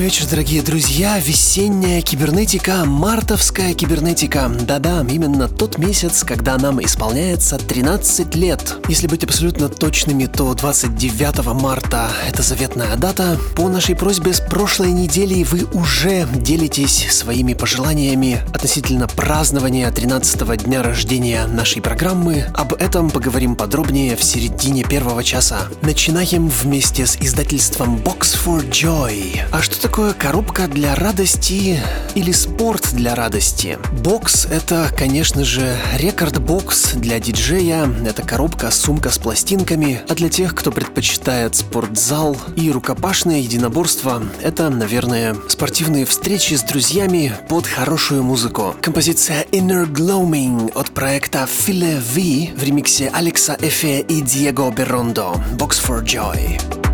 Добрый 0.00 0.12
вечер, 0.12 0.30
дорогие 0.30 0.62
друзья. 0.62 1.18
Весенняя 1.18 2.00
кибернетика, 2.00 2.86
мартовская 2.86 3.74
кибернетика. 3.74 4.50
Да-да, 4.62 5.04
именно 5.06 5.46
тот 5.46 5.76
месяц, 5.76 6.24
когда 6.24 6.56
нам 6.56 6.82
исполняется 6.82 7.58
13 7.58 8.34
лет. 8.34 8.78
Если 8.88 9.08
быть 9.08 9.24
абсолютно 9.24 9.68
точными, 9.68 10.24
то 10.24 10.54
29 10.54 11.52
марта— 11.52 12.08
это 12.26 12.42
заветная 12.42 12.96
дата. 12.96 13.38
По 13.54 13.68
нашей 13.68 13.94
просьбе 13.94 14.32
с 14.32 14.40
прошлой 14.40 14.92
недели 14.92 15.44
вы 15.44 15.66
уже 15.74 16.26
делитесь 16.34 17.06
своими 17.10 17.52
пожеланиями 17.52 18.40
относительно 18.54 19.06
празднования 19.06 19.90
13 19.90 20.64
дня 20.64 20.82
рождения 20.82 21.46
нашей 21.46 21.82
программы. 21.82 22.46
Об 22.54 22.72
этом 22.72 23.10
поговорим 23.10 23.54
подробнее 23.54 24.16
в 24.16 24.24
середине 24.24 24.82
первого 24.82 25.22
часа. 25.22 25.68
Начинаем 25.82 26.48
вместе 26.48 27.06
с 27.06 27.18
издательством 27.18 27.96
Box 27.96 28.38
for 28.42 28.66
Joy. 28.66 29.40
А 29.52 29.60
что 29.60 29.78
такое 29.78 29.89
коробка 29.90 30.66
для 30.68 30.94
радости 30.94 31.80
или 32.14 32.32
спорт 32.32 32.90
для 32.92 33.14
радости? 33.14 33.78
Бокс— 34.02 34.46
это, 34.50 34.90
конечно 34.96 35.44
же, 35.44 35.76
рекорд-бокс 35.98 36.94
для 36.94 37.18
диджея. 37.18 37.88
Это 38.06 38.22
коробка, 38.22 38.70
сумка 38.70 39.10
с 39.10 39.18
пластинками. 39.18 40.00
А 40.08 40.14
для 40.14 40.28
тех, 40.28 40.54
кто 40.54 40.70
предпочитает 40.70 41.56
спортзал 41.56 42.36
и 42.56 42.70
рукопашное 42.70 43.38
единоборство, 43.38 44.22
это, 44.42 44.70
наверное, 44.70 45.36
спортивные 45.48 46.06
встречи 46.06 46.54
с 46.54 46.62
друзьями 46.62 47.34
под 47.48 47.66
хорошую 47.66 48.22
музыку. 48.22 48.74
Композиция 48.80 49.44
Inner 49.52 49.86
Gloaming 49.86 50.72
от 50.74 50.90
проекта 50.90 51.48
File 51.48 51.98
V 51.98 52.56
в 52.56 52.62
ремиксе 52.62 53.08
Алекса 53.12 53.56
Эфе 53.60 54.00
и 54.00 54.20
Диего 54.20 54.70
Беррондо. 54.70 55.34
Box 55.56 55.80
for 55.84 56.04
Joy. 56.04 56.89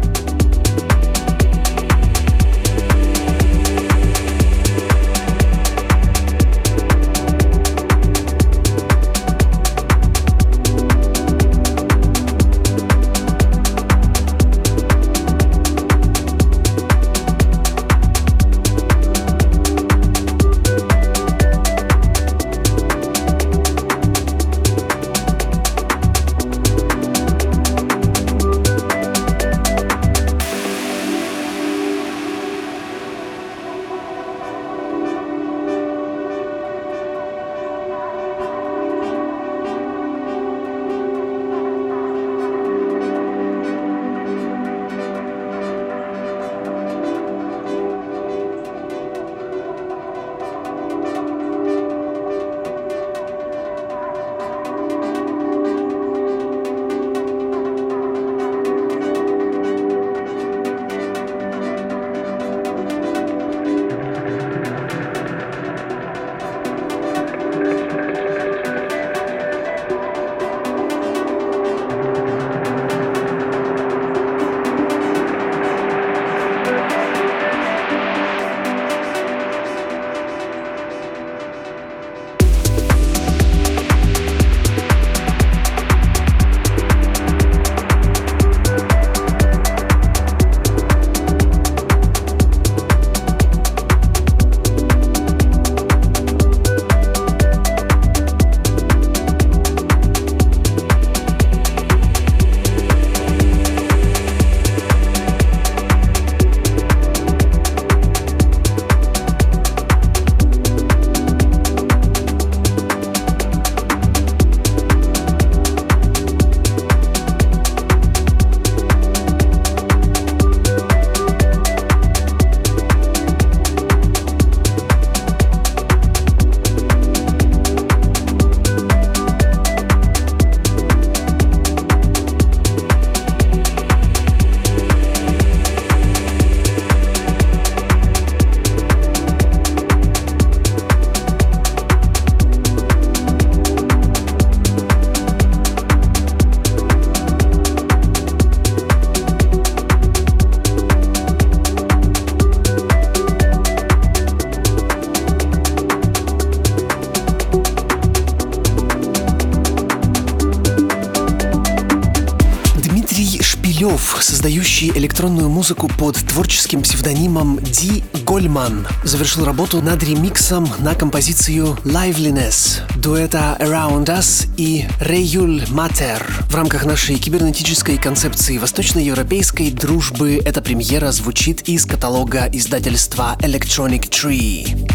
Создающий 164.27 164.91
электронную 164.91 165.49
музыку 165.49 165.89
под 165.89 166.17
творческим 166.17 166.83
псевдонимом 166.83 167.61
Ди 167.63 168.03
Гольман, 168.25 168.87
завершил 169.05 169.45
работу 169.45 169.81
над 169.81 170.03
ремиксом 170.03 170.69
на 170.81 170.95
композицию 170.97 171.79
Liveliness 171.85 172.81
дуэта 172.97 173.57
Around 173.61 174.07
Us 174.07 174.49
и 174.57 174.85
Рейюль 175.01 175.65
Матер. 175.71 176.27
В 176.49 176.55
рамках 176.57 176.85
нашей 176.85 177.19
кибернетической 177.19 177.99
концепции 177.99 178.59
восточноевропейской 178.59 179.71
дружбы 179.71 180.43
эта 180.45 180.61
премьера 180.61 181.13
звучит 181.13 181.69
из 181.69 181.87
каталога 181.87 182.49
издательства 182.53 183.37
Electronic 183.41 184.09
Tree. 184.11 184.86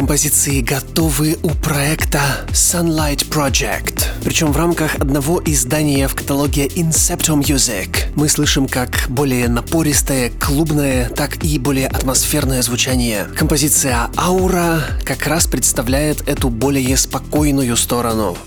Композиции 0.00 0.62
готовы 0.62 1.36
у 1.42 1.50
проекта 1.50 2.22
Sunlight 2.52 3.28
Project. 3.28 4.06
Причем 4.24 4.50
в 4.50 4.56
рамках 4.56 4.94
одного 4.94 5.42
издания 5.44 6.08
в 6.08 6.14
каталоге 6.14 6.68
Incepto 6.68 7.38
Music. 7.38 8.06
Мы 8.14 8.30
слышим 8.30 8.66
как 8.66 9.04
более 9.10 9.46
напористое, 9.48 10.30
клубное, 10.40 11.10
так 11.10 11.44
и 11.44 11.58
более 11.58 11.86
атмосферное 11.86 12.62
звучание. 12.62 13.26
Композиция 13.36 14.08
«Аура» 14.16 14.80
как 15.04 15.26
раз 15.26 15.46
представляет 15.46 16.26
эту 16.26 16.48
более 16.48 16.96
спокойную 16.96 17.76
сторону. 17.76 18.38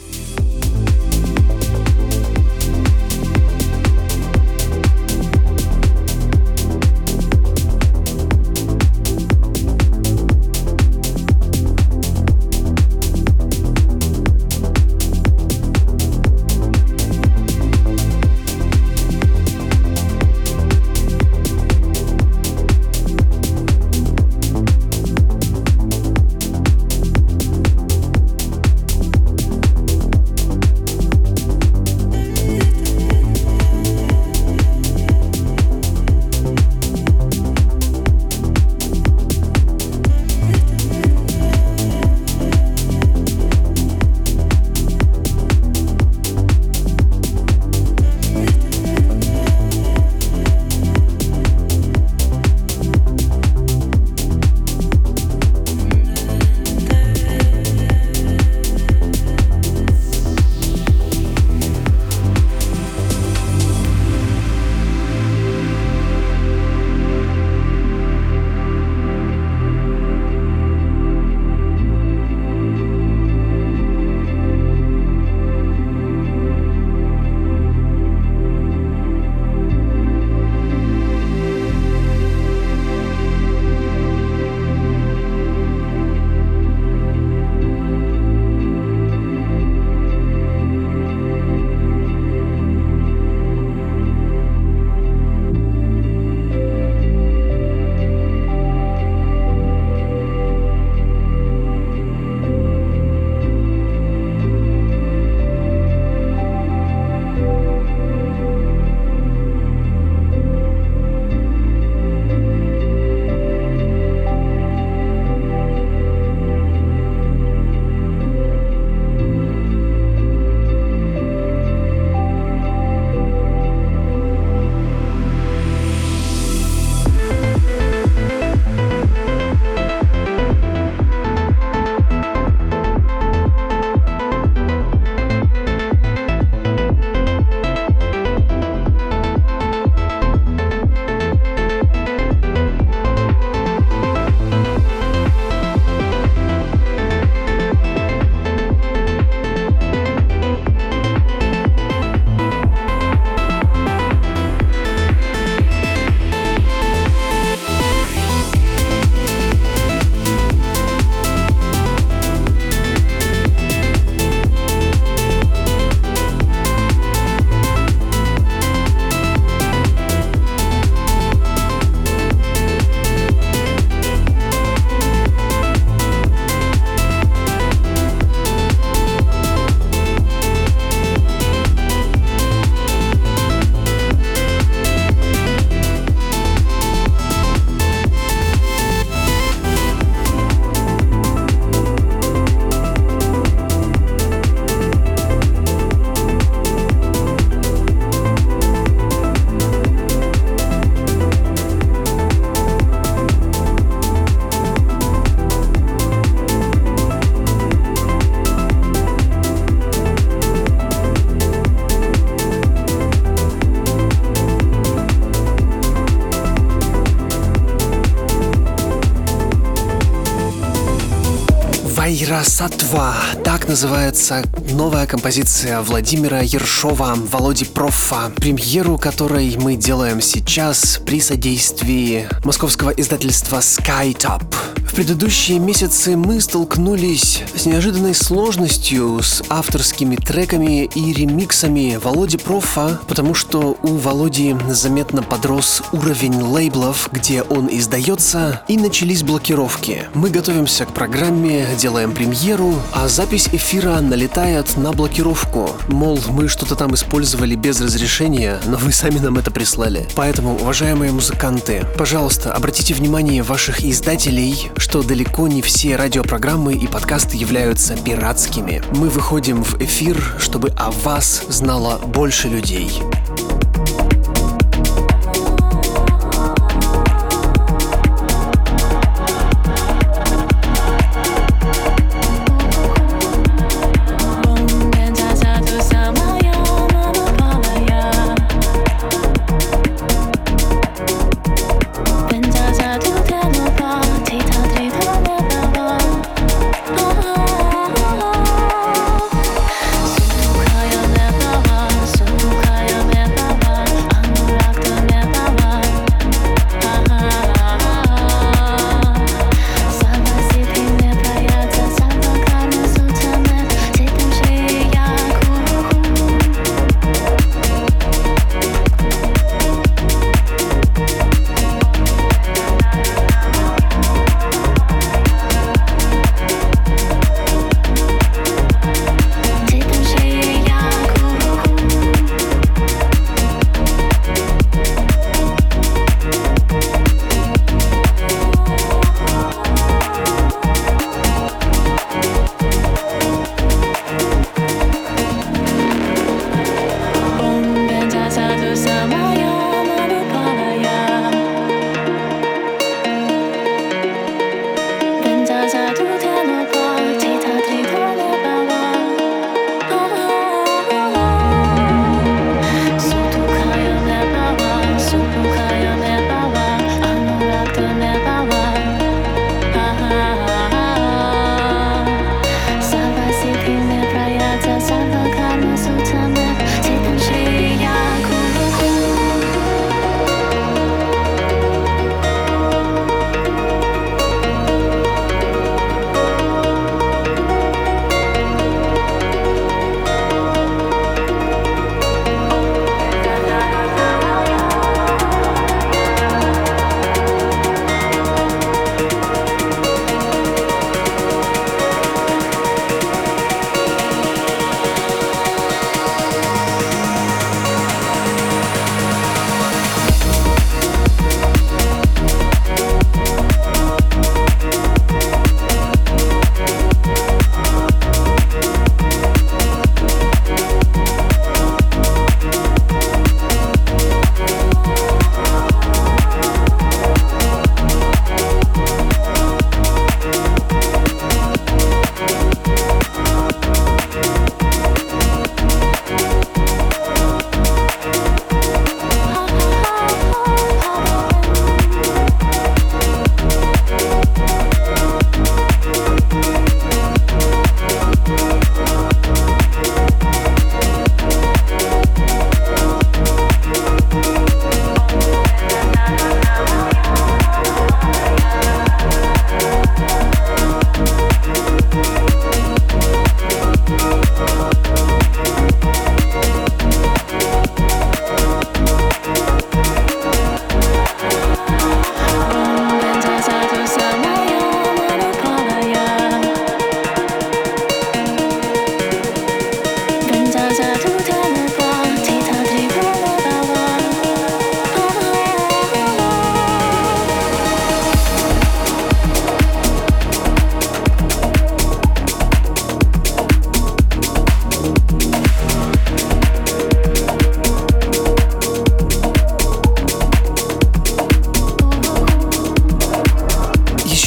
Красотва. 222.43 223.15
Так 223.45 223.69
называется 223.69 224.43
новая 224.71 225.07
композиция 225.07 225.79
Владимира 225.79 226.41
Ершова, 226.41 227.15
Володи 227.15 227.63
Профа, 227.63 228.33
премьеру 228.35 228.97
которой 228.97 229.55
мы 229.55 229.77
делаем 229.77 230.19
сейчас 230.19 230.99
при 231.05 231.21
содействии 231.21 232.27
московского 232.43 232.89
издательства 232.89 233.59
SkyTop. 233.59 234.52
В 234.93 234.95
предыдущие 234.95 235.57
месяцы 235.57 236.15
мы 236.15 236.39
столкнулись 236.39 237.41
с 237.55 237.65
неожиданной 237.65 238.13
сложностью 238.13 239.23
с 239.23 239.41
авторскими 239.49 240.15
треками 240.17 240.85
и 240.85 241.11
ремиксами 241.11 241.99
Володи 242.01 242.37
Профа, 242.37 243.01
потому 243.07 243.33
что 243.33 243.75
у 243.81 243.87
Володи 243.95 244.55
заметно 244.69 245.23
подрос 245.23 245.81
уровень 245.93 246.39
лейблов, 246.39 247.09
где 247.11 247.41
он 247.41 247.69
издается, 247.71 248.61
и 248.67 248.77
начались 248.77 249.23
блокировки. 249.23 250.03
Мы 250.13 250.29
готовимся 250.29 250.85
к 250.85 250.93
программе, 250.93 251.65
делаем 251.79 252.11
премьеру, 252.11 252.75
а 252.91 253.07
запись 253.07 253.49
эфира 253.51 253.99
налетает 253.99 254.77
на 254.77 254.91
блокировку. 254.91 255.71
Мол, 255.87 256.19
мы 256.29 256.47
что-то 256.47 256.75
там 256.75 256.93
использовали 256.93 257.55
без 257.55 257.81
разрешения, 257.81 258.59
но 258.67 258.77
вы 258.77 258.91
сами 258.91 259.17
нам 259.17 259.39
это 259.39 259.49
прислали. 259.49 260.07
Поэтому, 260.15 260.53
уважаемые 260.53 261.11
музыканты, 261.11 261.83
пожалуйста, 261.97 262.53
обратите 262.53 262.93
внимание 262.93 263.41
ваших 263.41 263.83
издателей, 263.83 264.69
что 264.83 265.01
далеко 265.01 265.47
не 265.47 265.61
все 265.61 265.95
радиопрограммы 265.95 266.73
и 266.73 266.87
подкасты 266.87 267.37
являются 267.37 267.95
пиратскими. 267.95 268.83
Мы 268.97 269.07
выходим 269.07 269.63
в 269.63 269.81
эфир, 269.81 270.21
чтобы 270.39 270.73
о 270.75 270.91
вас 270.91 271.45
знало 271.47 271.99
больше 271.99 272.49
людей. 272.49 272.91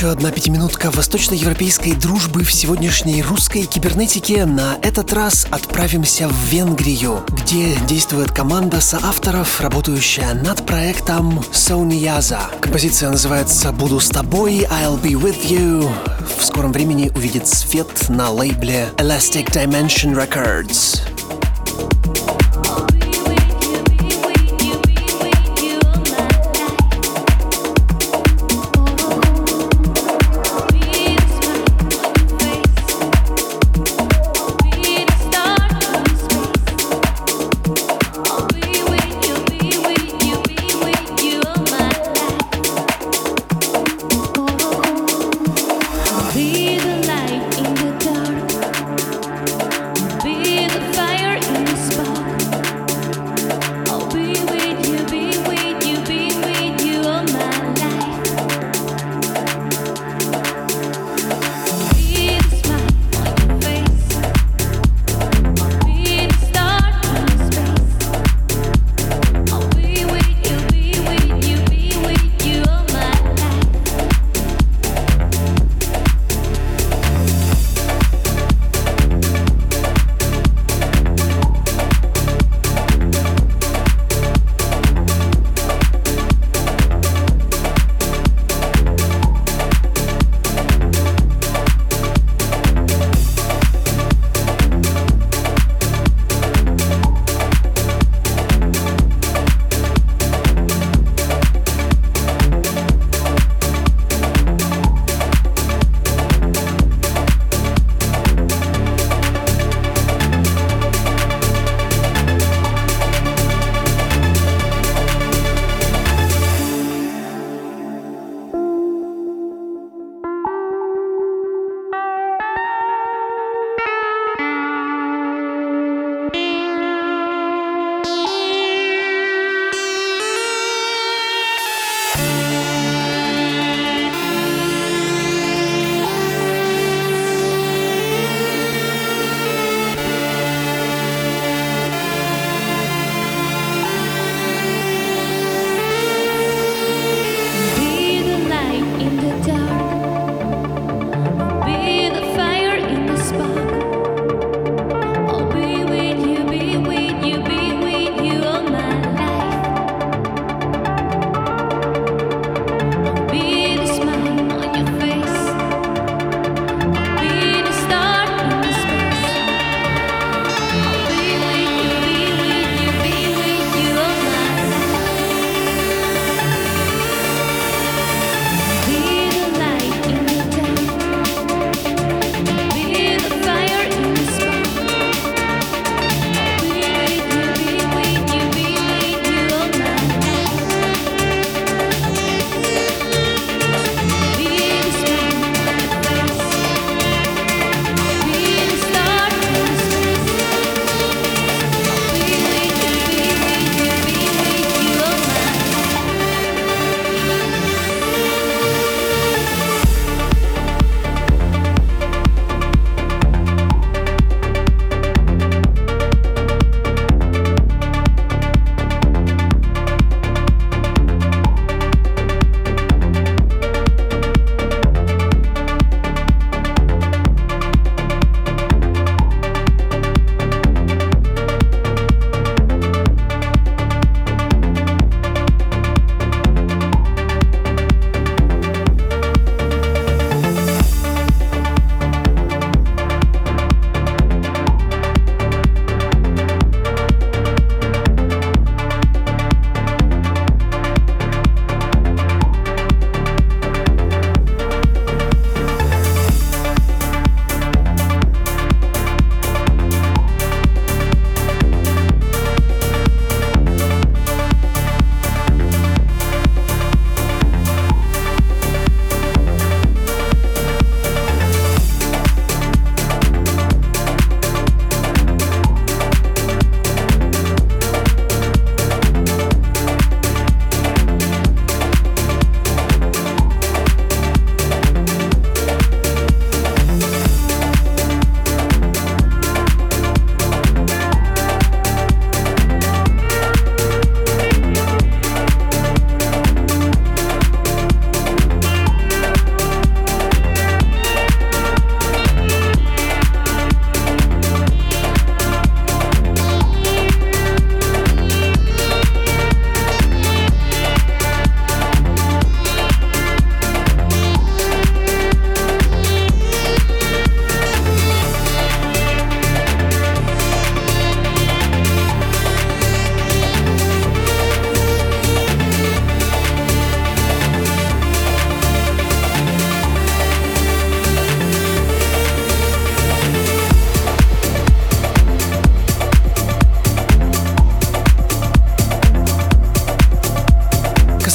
Еще 0.07 0.13
одна 0.13 0.31
пятиминутка 0.31 0.93
восточноевропейской 0.93 1.95
дружбы 1.95 2.45
в 2.45 2.53
сегодняшней 2.53 3.25
русской 3.25 3.65
кибернетике. 3.65 4.45
На 4.45 4.79
этот 4.81 5.13
раз 5.13 5.49
отправимся 5.51 6.29
в 6.29 6.45
Венгрию, 6.45 7.25
где 7.31 7.75
действует 7.89 8.31
команда 8.31 8.81
соавторов, 8.81 9.61
работающая 9.61 10.35
над 10.35 10.65
проектом 10.65 11.41
Sony 11.53 11.99
Yaza. 11.99 12.39
Композиция 12.61 13.11
называется 13.11 13.73
«Буду 13.73 13.99
с 13.99 14.09
тобой», 14.09 14.61
«I'll 14.71 15.03
be 15.03 15.21
with 15.21 15.49
you». 15.49 15.91
В 16.39 16.45
скором 16.45 16.73
времени 16.73 17.11
увидит 17.17 17.49
свет 17.49 18.09
на 18.09 18.31
лейбле 18.31 18.89
Elastic 18.99 19.51
Dimension 19.51 20.15
Records. 20.15 21.01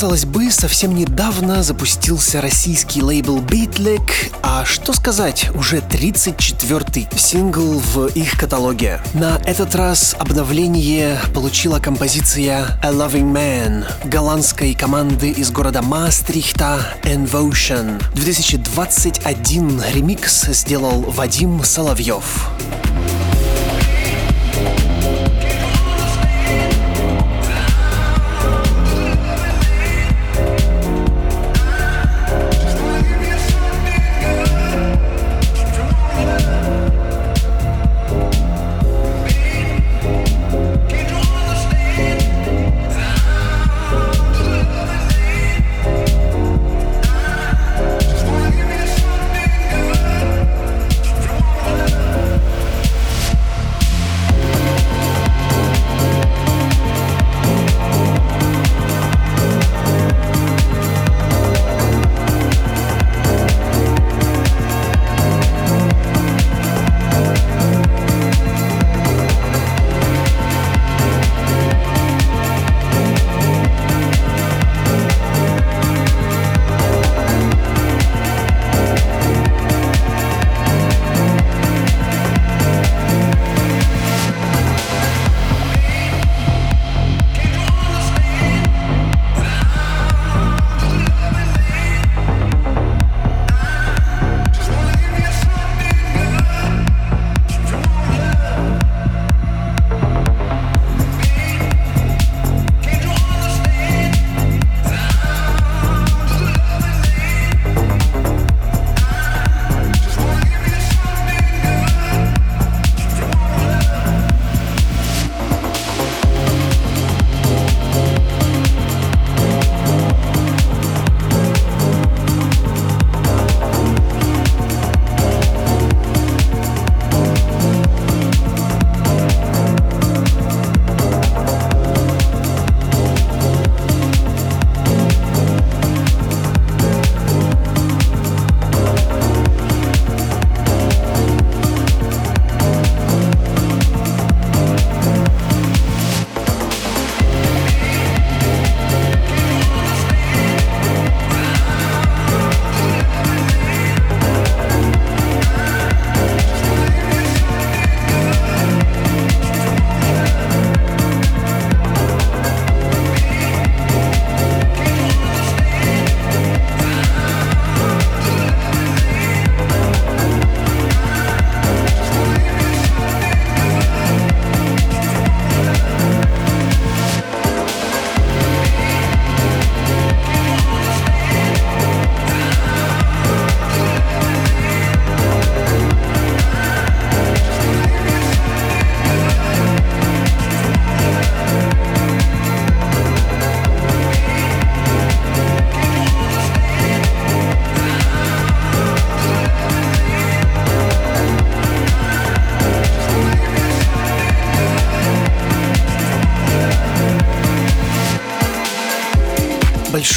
Казалось 0.02 0.26
бы, 0.26 0.50
совсем 0.50 0.96
недавно 0.96 1.62
запустился 1.62 2.42
российский 2.42 3.04
лейбл 3.04 3.38
Beatlik, 3.38 4.34
а 4.42 4.66
что 4.66 4.94
сказать, 4.94 5.52
уже 5.54 5.78
34-й 5.78 7.08
сингл 7.20 7.78
в 7.78 8.08
их 8.08 8.32
каталоге. 8.32 9.00
На 9.14 9.40
этот 9.46 9.76
раз 9.76 10.16
обновление 10.18 11.20
получила 11.36 11.78
композиция 11.78 12.80
A 12.82 12.90
Loving 12.90 13.32
Man 13.32 13.86
голландской 14.06 14.74
команды 14.74 15.30
из 15.30 15.52
города 15.52 15.84
Маастрихта 15.84 16.80
Envotion. 17.04 18.02
2021 18.16 19.84
ремикс 19.94 20.48
сделал 20.48 21.02
Вадим 21.02 21.64
Соловьев. 21.64 22.50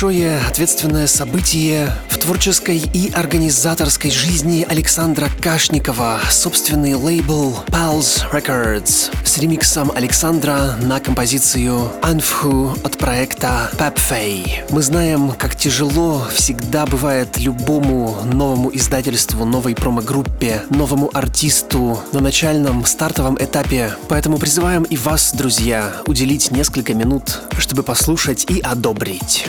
Большое 0.05 0.39
ответственное 0.47 1.07
событие 1.07 1.91
в 2.11 2.19
творческой 2.19 2.77
и 2.77 3.11
организаторской 3.11 4.11
жизни 4.11 4.67
Александра 4.69 5.31
Кашникова, 5.41 6.21
собственный 6.31 6.93
лейбл 6.93 7.59
Pals 7.69 8.31
Records 8.31 9.11
с 9.25 9.39
ремиксом 9.39 9.91
Александра 9.95 10.77
на 10.83 11.01
композицию 11.01 11.91
Анфху 12.03 12.77
от 12.85 12.99
проекта 12.99 13.71
Pepfay. 13.79 14.71
Мы 14.71 14.83
знаем, 14.83 15.33
как 15.39 15.57
тяжело 15.57 16.27
всегда 16.35 16.85
бывает 16.85 17.39
любому 17.39 18.19
новому 18.27 18.71
издательству, 18.77 19.47
новой 19.47 19.75
промо-группе, 19.75 20.65
новому 20.69 21.11
артисту 21.15 21.99
на 22.13 22.21
начальном 22.21 22.85
стартовом 22.85 23.39
этапе. 23.41 23.97
Поэтому 24.11 24.37
призываем 24.37 24.83
и 24.83 24.99
вас, 24.99 25.33
друзья, 25.33 25.95
уделить 26.07 26.51
несколько 26.51 26.93
минут, 26.93 27.41
чтобы 27.57 27.83
послушать 27.83 28.45
и 28.51 28.61
одобрить. 28.61 29.47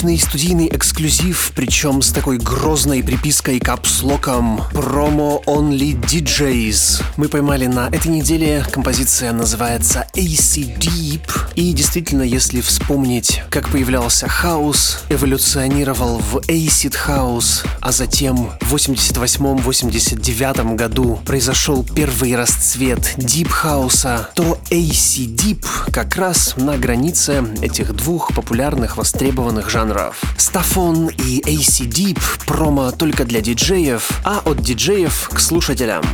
Отличный 0.00 0.18
студийный 0.18 0.68
эксклюзив, 0.72 1.52
причем 1.54 2.00
с 2.00 2.10
такой 2.10 2.38
грозной 2.38 3.02
припиской 3.02 3.60
капслоком 3.60 4.62
«Promo 4.72 5.44
Only 5.44 6.00
DJs». 6.00 7.02
Мы 7.18 7.28
поймали 7.28 7.66
на 7.66 7.88
этой 7.88 8.08
неделе, 8.08 8.64
композиция 8.72 9.32
называется 9.32 10.06
AC 10.14 10.78
Deep. 10.78 11.28
И 11.54 11.74
действительно, 11.74 12.22
если 12.22 12.62
вспомнить, 12.62 13.42
как 13.50 13.68
появлялся 13.68 14.26
хаос, 14.26 15.04
эволюционировал 15.10 16.18
в 16.18 16.38
Acid 16.48 16.96
House, 17.06 17.66
а 17.80 17.92
затем 17.92 18.52
в 18.62 18.74
88-89 18.74 20.76
году 20.76 21.20
произошел 21.26 21.84
первый 21.84 22.36
расцвет 22.36 23.16
Deep 23.18 23.50
House, 23.64 24.24
то 24.34 24.58
AC 24.70 25.26
Deep 25.26 25.66
как 25.92 26.16
раз 26.16 26.54
на 26.56 26.78
границе 26.78 27.44
этих 27.60 27.94
двух 27.94 28.34
популярных 28.34 28.96
востребованных 28.96 29.68
жанров. 29.68 29.89
Стафон 30.36 31.08
и 31.08 31.40
AC 31.40 31.88
Deep 31.88 32.20
промо 32.46 32.92
только 32.92 33.24
для 33.24 33.40
диджеев, 33.40 34.10
а 34.24 34.40
от 34.44 34.62
диджеев 34.62 35.30
к 35.32 35.40
слушателям. 35.40 36.04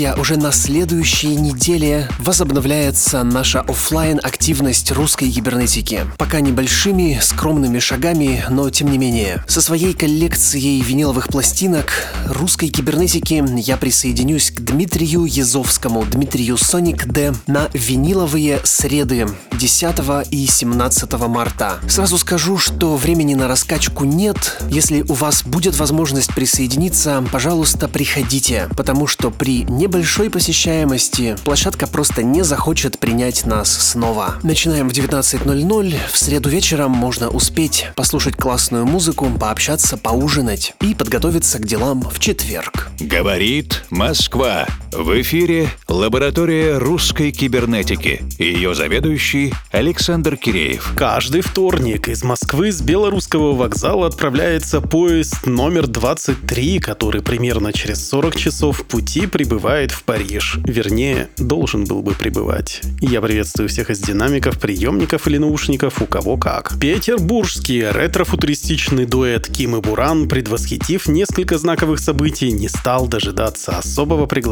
Друзья, 0.00 0.18
уже 0.18 0.38
на 0.38 0.50
следующей 0.50 1.36
неделе 1.36 2.08
возобновляется 2.20 3.22
наша 3.22 3.60
офлайн 3.60 4.18
активность 4.22 4.90
русской 4.92 5.30
кибернетики. 5.30 6.06
Пока 6.16 6.40
небольшими, 6.40 7.18
скромными 7.20 7.80
шагами, 7.80 8.42
но 8.48 8.70
тем 8.70 8.90
не 8.90 8.96
менее. 8.96 9.44
Со 9.46 9.60
своей 9.60 9.92
коллекцией 9.92 10.80
виниловых 10.80 11.28
пластинок 11.28 11.92
русской 12.24 12.68
кибернетики 12.70 13.44
я 13.58 13.76
присоединюсь 13.76 14.50
к 14.50 14.59
Дмитрию 14.70 15.24
Езовскому, 15.24 16.04
Дмитрию 16.06 16.56
Соник 16.56 17.06
Д 17.06 17.34
на 17.46 17.68
виниловые 17.74 18.60
среды 18.64 19.28
10 19.52 19.96
и 20.30 20.46
17 20.46 21.12
марта. 21.28 21.80
Сразу 21.88 22.16
скажу, 22.16 22.56
что 22.56 22.96
времени 22.96 23.34
на 23.34 23.48
раскачку 23.48 24.04
нет. 24.04 24.62
Если 24.70 25.02
у 25.02 25.12
вас 25.12 25.42
будет 25.42 25.76
возможность 25.76 26.34
присоединиться, 26.34 27.22
пожалуйста, 27.30 27.88
приходите, 27.88 28.68
потому 28.76 29.06
что 29.06 29.30
при 29.30 29.64
не 29.64 29.90
небольшой 29.90 30.30
посещаемости 30.30 31.36
площадка 31.44 31.88
просто 31.88 32.22
не 32.22 32.44
захочет 32.44 33.00
принять 33.00 33.44
нас 33.44 33.72
снова. 33.72 34.36
Начинаем 34.44 34.88
в 34.88 34.92
19.00. 34.92 35.96
В 36.12 36.16
среду 36.16 36.48
вечером 36.48 36.92
можно 36.92 37.28
успеть 37.28 37.88
послушать 37.96 38.36
классную 38.36 38.86
музыку, 38.86 39.28
пообщаться, 39.40 39.96
поужинать 39.96 40.74
и 40.80 40.94
подготовиться 40.94 41.58
к 41.58 41.66
делам 41.66 42.02
в 42.02 42.20
четверг. 42.20 42.92
Говорит 43.00 43.82
Москва. 43.90 44.59
В 44.92 45.20
эфире 45.22 45.70
лаборатория 45.88 46.76
русской 46.76 47.30
кибернетики. 47.30 48.22
Ее 48.38 48.74
заведующий 48.74 49.54
Александр 49.70 50.36
Киреев. 50.36 50.92
Каждый 50.96 51.40
вторник 51.40 52.08
из 52.08 52.22
Москвы 52.24 52.70
с 52.70 52.82
белорусского 52.82 53.54
вокзала 53.54 54.06
отправляется 54.06 54.80
поезд 54.80 55.46
номер 55.46 55.86
23, 55.86 56.80
который 56.80 57.22
примерно 57.22 57.72
через 57.72 58.06
40 58.08 58.36
часов 58.36 58.84
пути 58.84 59.26
прибывает 59.26 59.92
в 59.92 60.02
Париж. 60.02 60.58
Вернее, 60.64 61.28
должен 61.38 61.84
был 61.84 62.02
бы 62.02 62.12
прибывать. 62.12 62.82
Я 63.00 63.20
приветствую 63.20 63.68
всех 63.68 63.90
из 63.90 64.00
динамиков, 64.00 64.58
приемников 64.58 65.26
или 65.28 65.38
наушников, 65.38 66.02
у 66.02 66.06
кого 66.06 66.36
как. 66.36 66.78
Петербургский 66.78 67.84
ретро-футуристичный 67.90 69.06
дуэт 69.06 69.46
Ким 69.46 69.76
и 69.76 69.80
Буран, 69.80 70.28
предвосхитив 70.28 71.08
несколько 71.08 71.56
знаковых 71.56 71.98
событий, 72.00 72.52
не 72.52 72.68
стал 72.68 73.06
дожидаться 73.06 73.78
особого 73.78 74.26
приглашения 74.26 74.49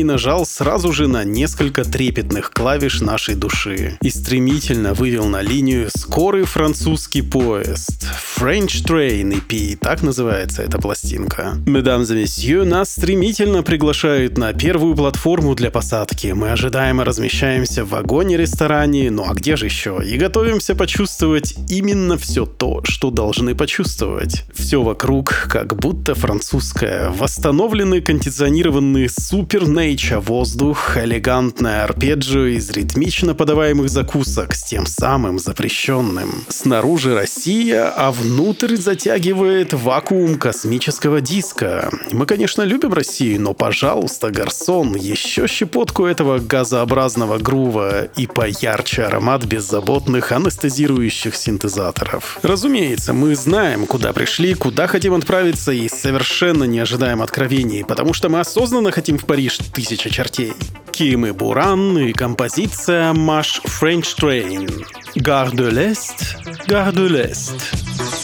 и 0.00 0.04
нажал 0.04 0.46
сразу 0.46 0.92
же 0.92 1.08
на 1.08 1.24
несколько 1.24 1.84
трепетных 1.84 2.50
клавиш 2.50 3.00
нашей 3.00 3.34
души. 3.34 3.98
И 4.02 4.10
стремительно 4.10 4.94
вывел 4.94 5.26
на 5.26 5.42
линию 5.42 5.88
скорый 5.96 6.44
французский 6.44 7.22
поезд. 7.22 8.06
French 8.38 8.84
Train 8.84 9.32
EP, 9.32 9.76
так 9.78 10.00
называется 10.02 10.62
эта 10.62 10.78
пластинка. 10.78 11.56
Медам 11.66 12.04
и 12.04 12.12
месье, 12.12 12.62
нас 12.62 12.92
стремительно 12.92 13.64
приглашают 13.64 14.38
на 14.38 14.52
первую 14.52 14.94
платформу 14.94 15.56
для 15.56 15.72
посадки. 15.72 16.28
Мы 16.28 16.52
ожидаемо 16.52 17.04
размещаемся 17.04 17.84
в 17.84 17.88
вагоне-ресторане, 17.88 19.10
ну 19.10 19.24
а 19.28 19.34
где 19.34 19.56
же 19.56 19.64
еще? 19.64 20.00
И 20.06 20.16
готовимся 20.16 20.76
почувствовать 20.76 21.56
именно 21.68 22.16
все 22.16 22.46
то, 22.46 22.82
что 22.84 23.10
должны 23.10 23.56
почувствовать. 23.56 24.44
Все 24.54 24.84
вокруг 24.84 25.48
как 25.50 25.74
будто 25.74 26.14
французское. 26.14 27.10
Восстановленный 27.10 28.00
кондиционированный 28.00 29.08
супер 29.08 29.68
нейча 29.68 30.20
воздух, 30.20 30.96
элегантное 30.96 31.82
арпеджио 31.82 32.44
из 32.44 32.70
ритмично 32.70 33.34
подаваемых 33.34 33.88
закусок 33.88 34.54
с 34.54 34.62
тем 34.62 34.86
самым 34.86 35.40
запрещенным. 35.40 36.44
Снаружи 36.46 37.16
Россия, 37.16 37.88
а 37.88 38.12
внутрь 38.28 38.76
затягивает 38.76 39.72
вакуум 39.72 40.36
космического 40.36 41.20
диска. 41.22 41.90
Мы, 42.12 42.26
конечно, 42.26 42.60
любим 42.62 42.92
Россию, 42.92 43.40
но, 43.40 43.54
пожалуйста, 43.54 44.30
гарсон, 44.30 44.94
еще 44.94 45.46
щепотку 45.46 46.04
этого 46.04 46.38
газообразного 46.38 47.38
грува 47.38 48.04
и 48.04 48.26
поярче 48.26 49.04
аромат 49.04 49.44
беззаботных 49.44 50.32
анестезирующих 50.32 51.34
синтезаторов. 51.34 52.38
Разумеется, 52.42 53.14
мы 53.14 53.34
знаем, 53.34 53.86
куда 53.86 54.12
пришли, 54.12 54.52
куда 54.52 54.86
хотим 54.86 55.14
отправиться 55.14 55.72
и 55.72 55.88
совершенно 55.88 56.64
не 56.64 56.80
ожидаем 56.80 57.22
откровений, 57.22 57.82
потому 57.82 58.12
что 58.12 58.28
мы 58.28 58.40
осознанно 58.40 58.90
хотим 58.90 59.16
в 59.16 59.24
Париж 59.24 59.58
тысяча 59.72 60.10
чертей. 60.10 60.52
Ким 60.92 61.26
и 61.26 61.30
Буран 61.30 61.96
и 61.96 62.12
композиция 62.12 63.14
Маш 63.14 63.62
French 63.64 64.16
Train. 64.20 64.84
Gare 65.16 65.54
de 65.54 65.70
l'Est, 65.70 66.36
Gare 66.66 66.92
de 66.92 67.08
l'Est. 67.08 68.17